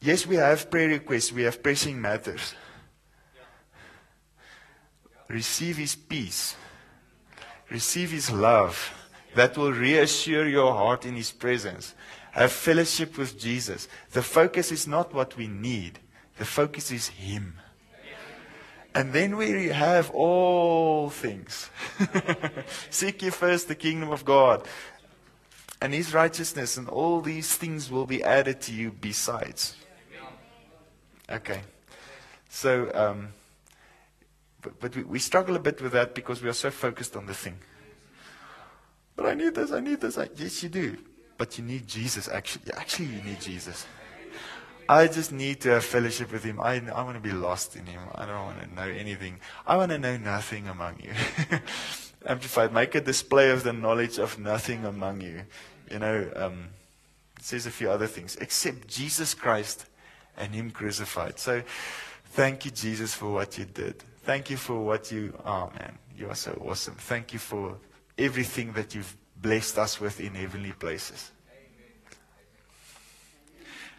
Yes, 0.01 0.25
we 0.25 0.35
have 0.35 0.69
prayer 0.69 0.89
requests, 0.89 1.31
we 1.31 1.43
have 1.43 1.61
pressing 1.61 2.01
matters. 2.01 2.55
Receive 5.27 5.77
His 5.77 5.95
peace. 5.95 6.55
Receive 7.69 8.11
His 8.11 8.31
love 8.31 8.91
that 9.35 9.55
will 9.55 9.71
reassure 9.71 10.47
your 10.47 10.73
heart 10.73 11.05
in 11.05 11.15
His 11.15 11.31
presence. 11.31 11.93
Have 12.35 12.51
fellowship 12.51 13.17
with 13.17 13.39
Jesus. 13.39 13.87
The 14.11 14.21
focus 14.21 14.69
is 14.69 14.85
not 14.87 15.13
what 15.13 15.37
we 15.37 15.47
need, 15.47 15.99
the 16.37 16.43
focus 16.43 16.91
is 16.91 17.07
Him. 17.07 17.59
And 18.93 19.13
then 19.13 19.37
we 19.37 19.67
have 19.69 20.09
all 20.11 21.09
things. 21.09 21.69
Seek 22.89 23.21
ye 23.21 23.29
first 23.29 23.69
the 23.69 23.75
kingdom 23.75 24.09
of 24.09 24.25
God 24.25 24.67
and 25.81 25.93
His 25.93 26.13
righteousness, 26.13 26.75
and 26.75 26.89
all 26.89 27.21
these 27.21 27.55
things 27.55 27.89
will 27.89 28.05
be 28.05 28.21
added 28.21 28.59
to 28.61 28.73
you 28.73 28.91
besides. 28.91 29.77
Okay. 31.29 31.61
So, 32.49 32.91
um, 32.93 33.29
but, 34.61 34.79
but 34.81 34.95
we, 34.95 35.03
we 35.03 35.19
struggle 35.19 35.55
a 35.55 35.59
bit 35.59 35.81
with 35.81 35.93
that 35.93 36.13
because 36.13 36.41
we 36.41 36.49
are 36.49 36.53
so 36.53 36.69
focused 36.69 37.15
on 37.15 37.27
the 37.27 37.33
thing. 37.33 37.57
But 39.15 39.25
I 39.25 39.33
need 39.35 39.55
this, 39.55 39.71
I 39.71 39.79
need 39.79 40.01
this. 40.01 40.17
I, 40.17 40.27
yes, 40.35 40.63
you 40.63 40.69
do. 40.69 40.97
But 41.37 41.57
you 41.57 41.63
need 41.63 41.87
Jesus, 41.87 42.29
actually. 42.29 42.71
Actually, 42.73 43.07
you 43.07 43.21
need 43.21 43.41
Jesus. 43.41 43.85
I 44.87 45.07
just 45.07 45.31
need 45.31 45.61
to 45.61 45.69
have 45.69 45.83
fellowship 45.83 46.31
with 46.31 46.43
Him. 46.43 46.59
I, 46.59 46.75
I 46.93 47.03
want 47.03 47.15
to 47.15 47.21
be 47.21 47.31
lost 47.31 47.75
in 47.75 47.85
Him. 47.85 48.01
I 48.13 48.25
don't 48.25 48.45
want 48.45 48.61
to 48.61 48.75
know 48.75 48.87
anything. 48.87 49.39
I 49.65 49.77
want 49.77 49.91
to 49.91 49.97
know 49.97 50.15
nothing 50.17 50.67
among 50.67 50.99
you. 51.01 51.11
Amplified, 52.25 52.73
make 52.73 52.95
a 52.95 53.01
display 53.01 53.49
of 53.49 53.63
the 53.63 53.73
knowledge 53.73 54.19
of 54.19 54.39
nothing 54.39 54.85
among 54.85 55.21
you. 55.21 55.41
You 55.91 55.99
know, 55.99 56.31
um, 56.35 56.67
it 57.37 57.43
says 57.43 57.65
a 57.65 57.71
few 57.71 57.89
other 57.89 58.07
things, 58.07 58.35
except 58.37 58.87
Jesus 58.87 59.33
Christ 59.33 59.85
and 60.37 60.53
Him 60.53 60.71
crucified. 60.71 61.39
So, 61.39 61.63
thank 62.25 62.65
you, 62.65 62.71
Jesus, 62.71 63.13
for 63.13 63.31
what 63.31 63.57
you 63.57 63.65
did. 63.65 64.03
Thank 64.23 64.49
you 64.49 64.57
for 64.57 64.83
what 64.83 65.11
you 65.11 65.33
are, 65.43 65.71
man. 65.79 65.97
You 66.17 66.29
are 66.29 66.35
so 66.35 66.59
awesome. 66.65 66.95
Thank 66.95 67.33
you 67.33 67.39
for 67.39 67.77
everything 68.17 68.73
that 68.73 68.95
you've 68.95 69.15
blessed 69.45 69.77
us 69.77 70.01
with 70.01 70.19
in 70.19 70.34
heavenly 70.34 70.71
places. 70.71 71.29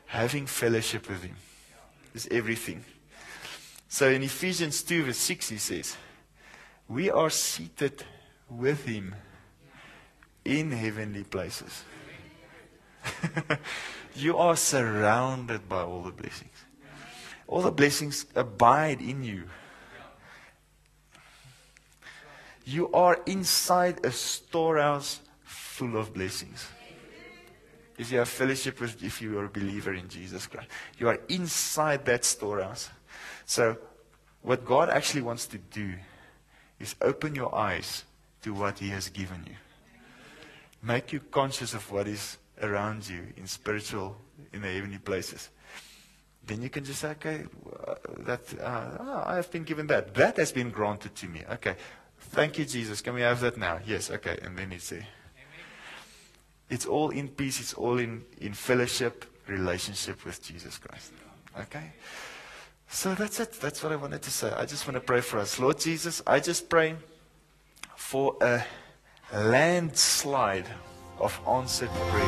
Having 0.06 0.46
fellowship 0.46 1.08
with 1.08 1.22
Him 1.22 1.36
is 2.12 2.26
everything. 2.32 2.84
So 3.88 4.08
in 4.10 4.24
Ephesians 4.24 4.82
2, 4.82 5.04
verse 5.04 5.18
6, 5.18 5.48
he 5.50 5.58
says, 5.58 5.96
We 6.88 7.12
are 7.12 7.30
seated 7.30 8.02
with 8.50 8.84
Him 8.86 9.14
in 10.44 10.72
heavenly 10.72 11.22
places. 11.22 11.84
you 14.16 14.36
are 14.38 14.56
surrounded 14.56 15.68
by 15.68 15.82
all 15.82 16.02
the 16.02 16.10
blessings. 16.10 16.58
All 17.46 17.62
the 17.62 17.70
blessings 17.70 18.26
abide 18.34 19.00
in 19.00 19.22
you. 19.22 19.44
You 22.64 22.90
are 22.92 23.20
inside 23.26 24.04
a 24.04 24.10
storehouse 24.10 25.20
full 25.76 25.96
of 25.98 26.14
blessings. 26.14 26.66
If 27.98 28.10
you 28.10 28.18
have 28.18 28.28
fellowship 28.30 28.80
with, 28.80 29.02
if 29.02 29.20
you 29.20 29.38
are 29.38 29.44
a 29.44 29.48
believer 29.48 29.92
in 29.92 30.08
Jesus 30.08 30.46
Christ, 30.46 30.68
you 30.98 31.06
are 31.08 31.18
inside 31.28 32.06
that 32.06 32.24
storehouse. 32.24 32.88
So, 33.44 33.76
what 34.40 34.64
God 34.64 34.88
actually 34.88 35.22
wants 35.22 35.46
to 35.48 35.58
do 35.58 35.92
is 36.80 36.94
open 37.02 37.34
your 37.34 37.54
eyes 37.54 38.04
to 38.42 38.54
what 38.54 38.78
He 38.78 38.88
has 38.88 39.10
given 39.10 39.44
you. 39.46 39.56
Make 40.82 41.12
you 41.12 41.20
conscious 41.20 41.74
of 41.74 41.90
what 41.92 42.06
is 42.08 42.38
around 42.62 43.06
you 43.06 43.20
in 43.36 43.46
spiritual, 43.46 44.16
in 44.54 44.62
the 44.62 44.68
heavenly 44.68 44.98
places. 44.98 45.50
Then 46.46 46.62
you 46.62 46.70
can 46.70 46.84
just 46.84 47.00
say, 47.00 47.10
okay, 47.10 47.44
that 48.20 48.40
uh, 48.62 48.98
oh, 49.00 49.22
I 49.26 49.36
have 49.36 49.50
been 49.50 49.64
given 49.64 49.86
that. 49.88 50.14
That 50.14 50.36
has 50.38 50.52
been 50.52 50.70
granted 50.70 51.14
to 51.16 51.26
me. 51.28 51.42
Okay, 51.50 51.74
thank 52.18 52.58
you, 52.58 52.64
Jesus. 52.64 53.02
Can 53.02 53.14
we 53.14 53.22
have 53.22 53.40
that 53.40 53.58
now? 53.58 53.80
Yes. 53.86 54.10
Okay, 54.10 54.38
and 54.42 54.56
then 54.56 54.70
you 54.70 54.78
say, 54.78 55.06
it's 56.68 56.86
all 56.86 57.10
in 57.10 57.28
peace. 57.28 57.60
It's 57.60 57.74
all 57.74 57.98
in 57.98 58.24
in 58.38 58.54
fellowship, 58.54 59.24
relationship 59.46 60.24
with 60.24 60.42
Jesus 60.42 60.78
Christ. 60.78 61.12
Okay. 61.58 61.92
So 62.88 63.14
that's 63.14 63.40
it. 63.40 63.52
That's 63.60 63.82
what 63.82 63.92
I 63.92 63.96
wanted 63.96 64.22
to 64.22 64.30
say. 64.30 64.52
I 64.52 64.64
just 64.64 64.86
want 64.86 64.94
to 64.94 65.00
pray 65.00 65.20
for 65.20 65.38
us. 65.38 65.58
Lord 65.58 65.78
Jesus, 65.78 66.22
I 66.26 66.40
just 66.40 66.68
pray 66.68 66.96
for 67.96 68.36
a 68.40 68.62
landslide 69.32 70.66
of 71.18 71.38
answered 71.46 71.90
prayer. 72.10 72.16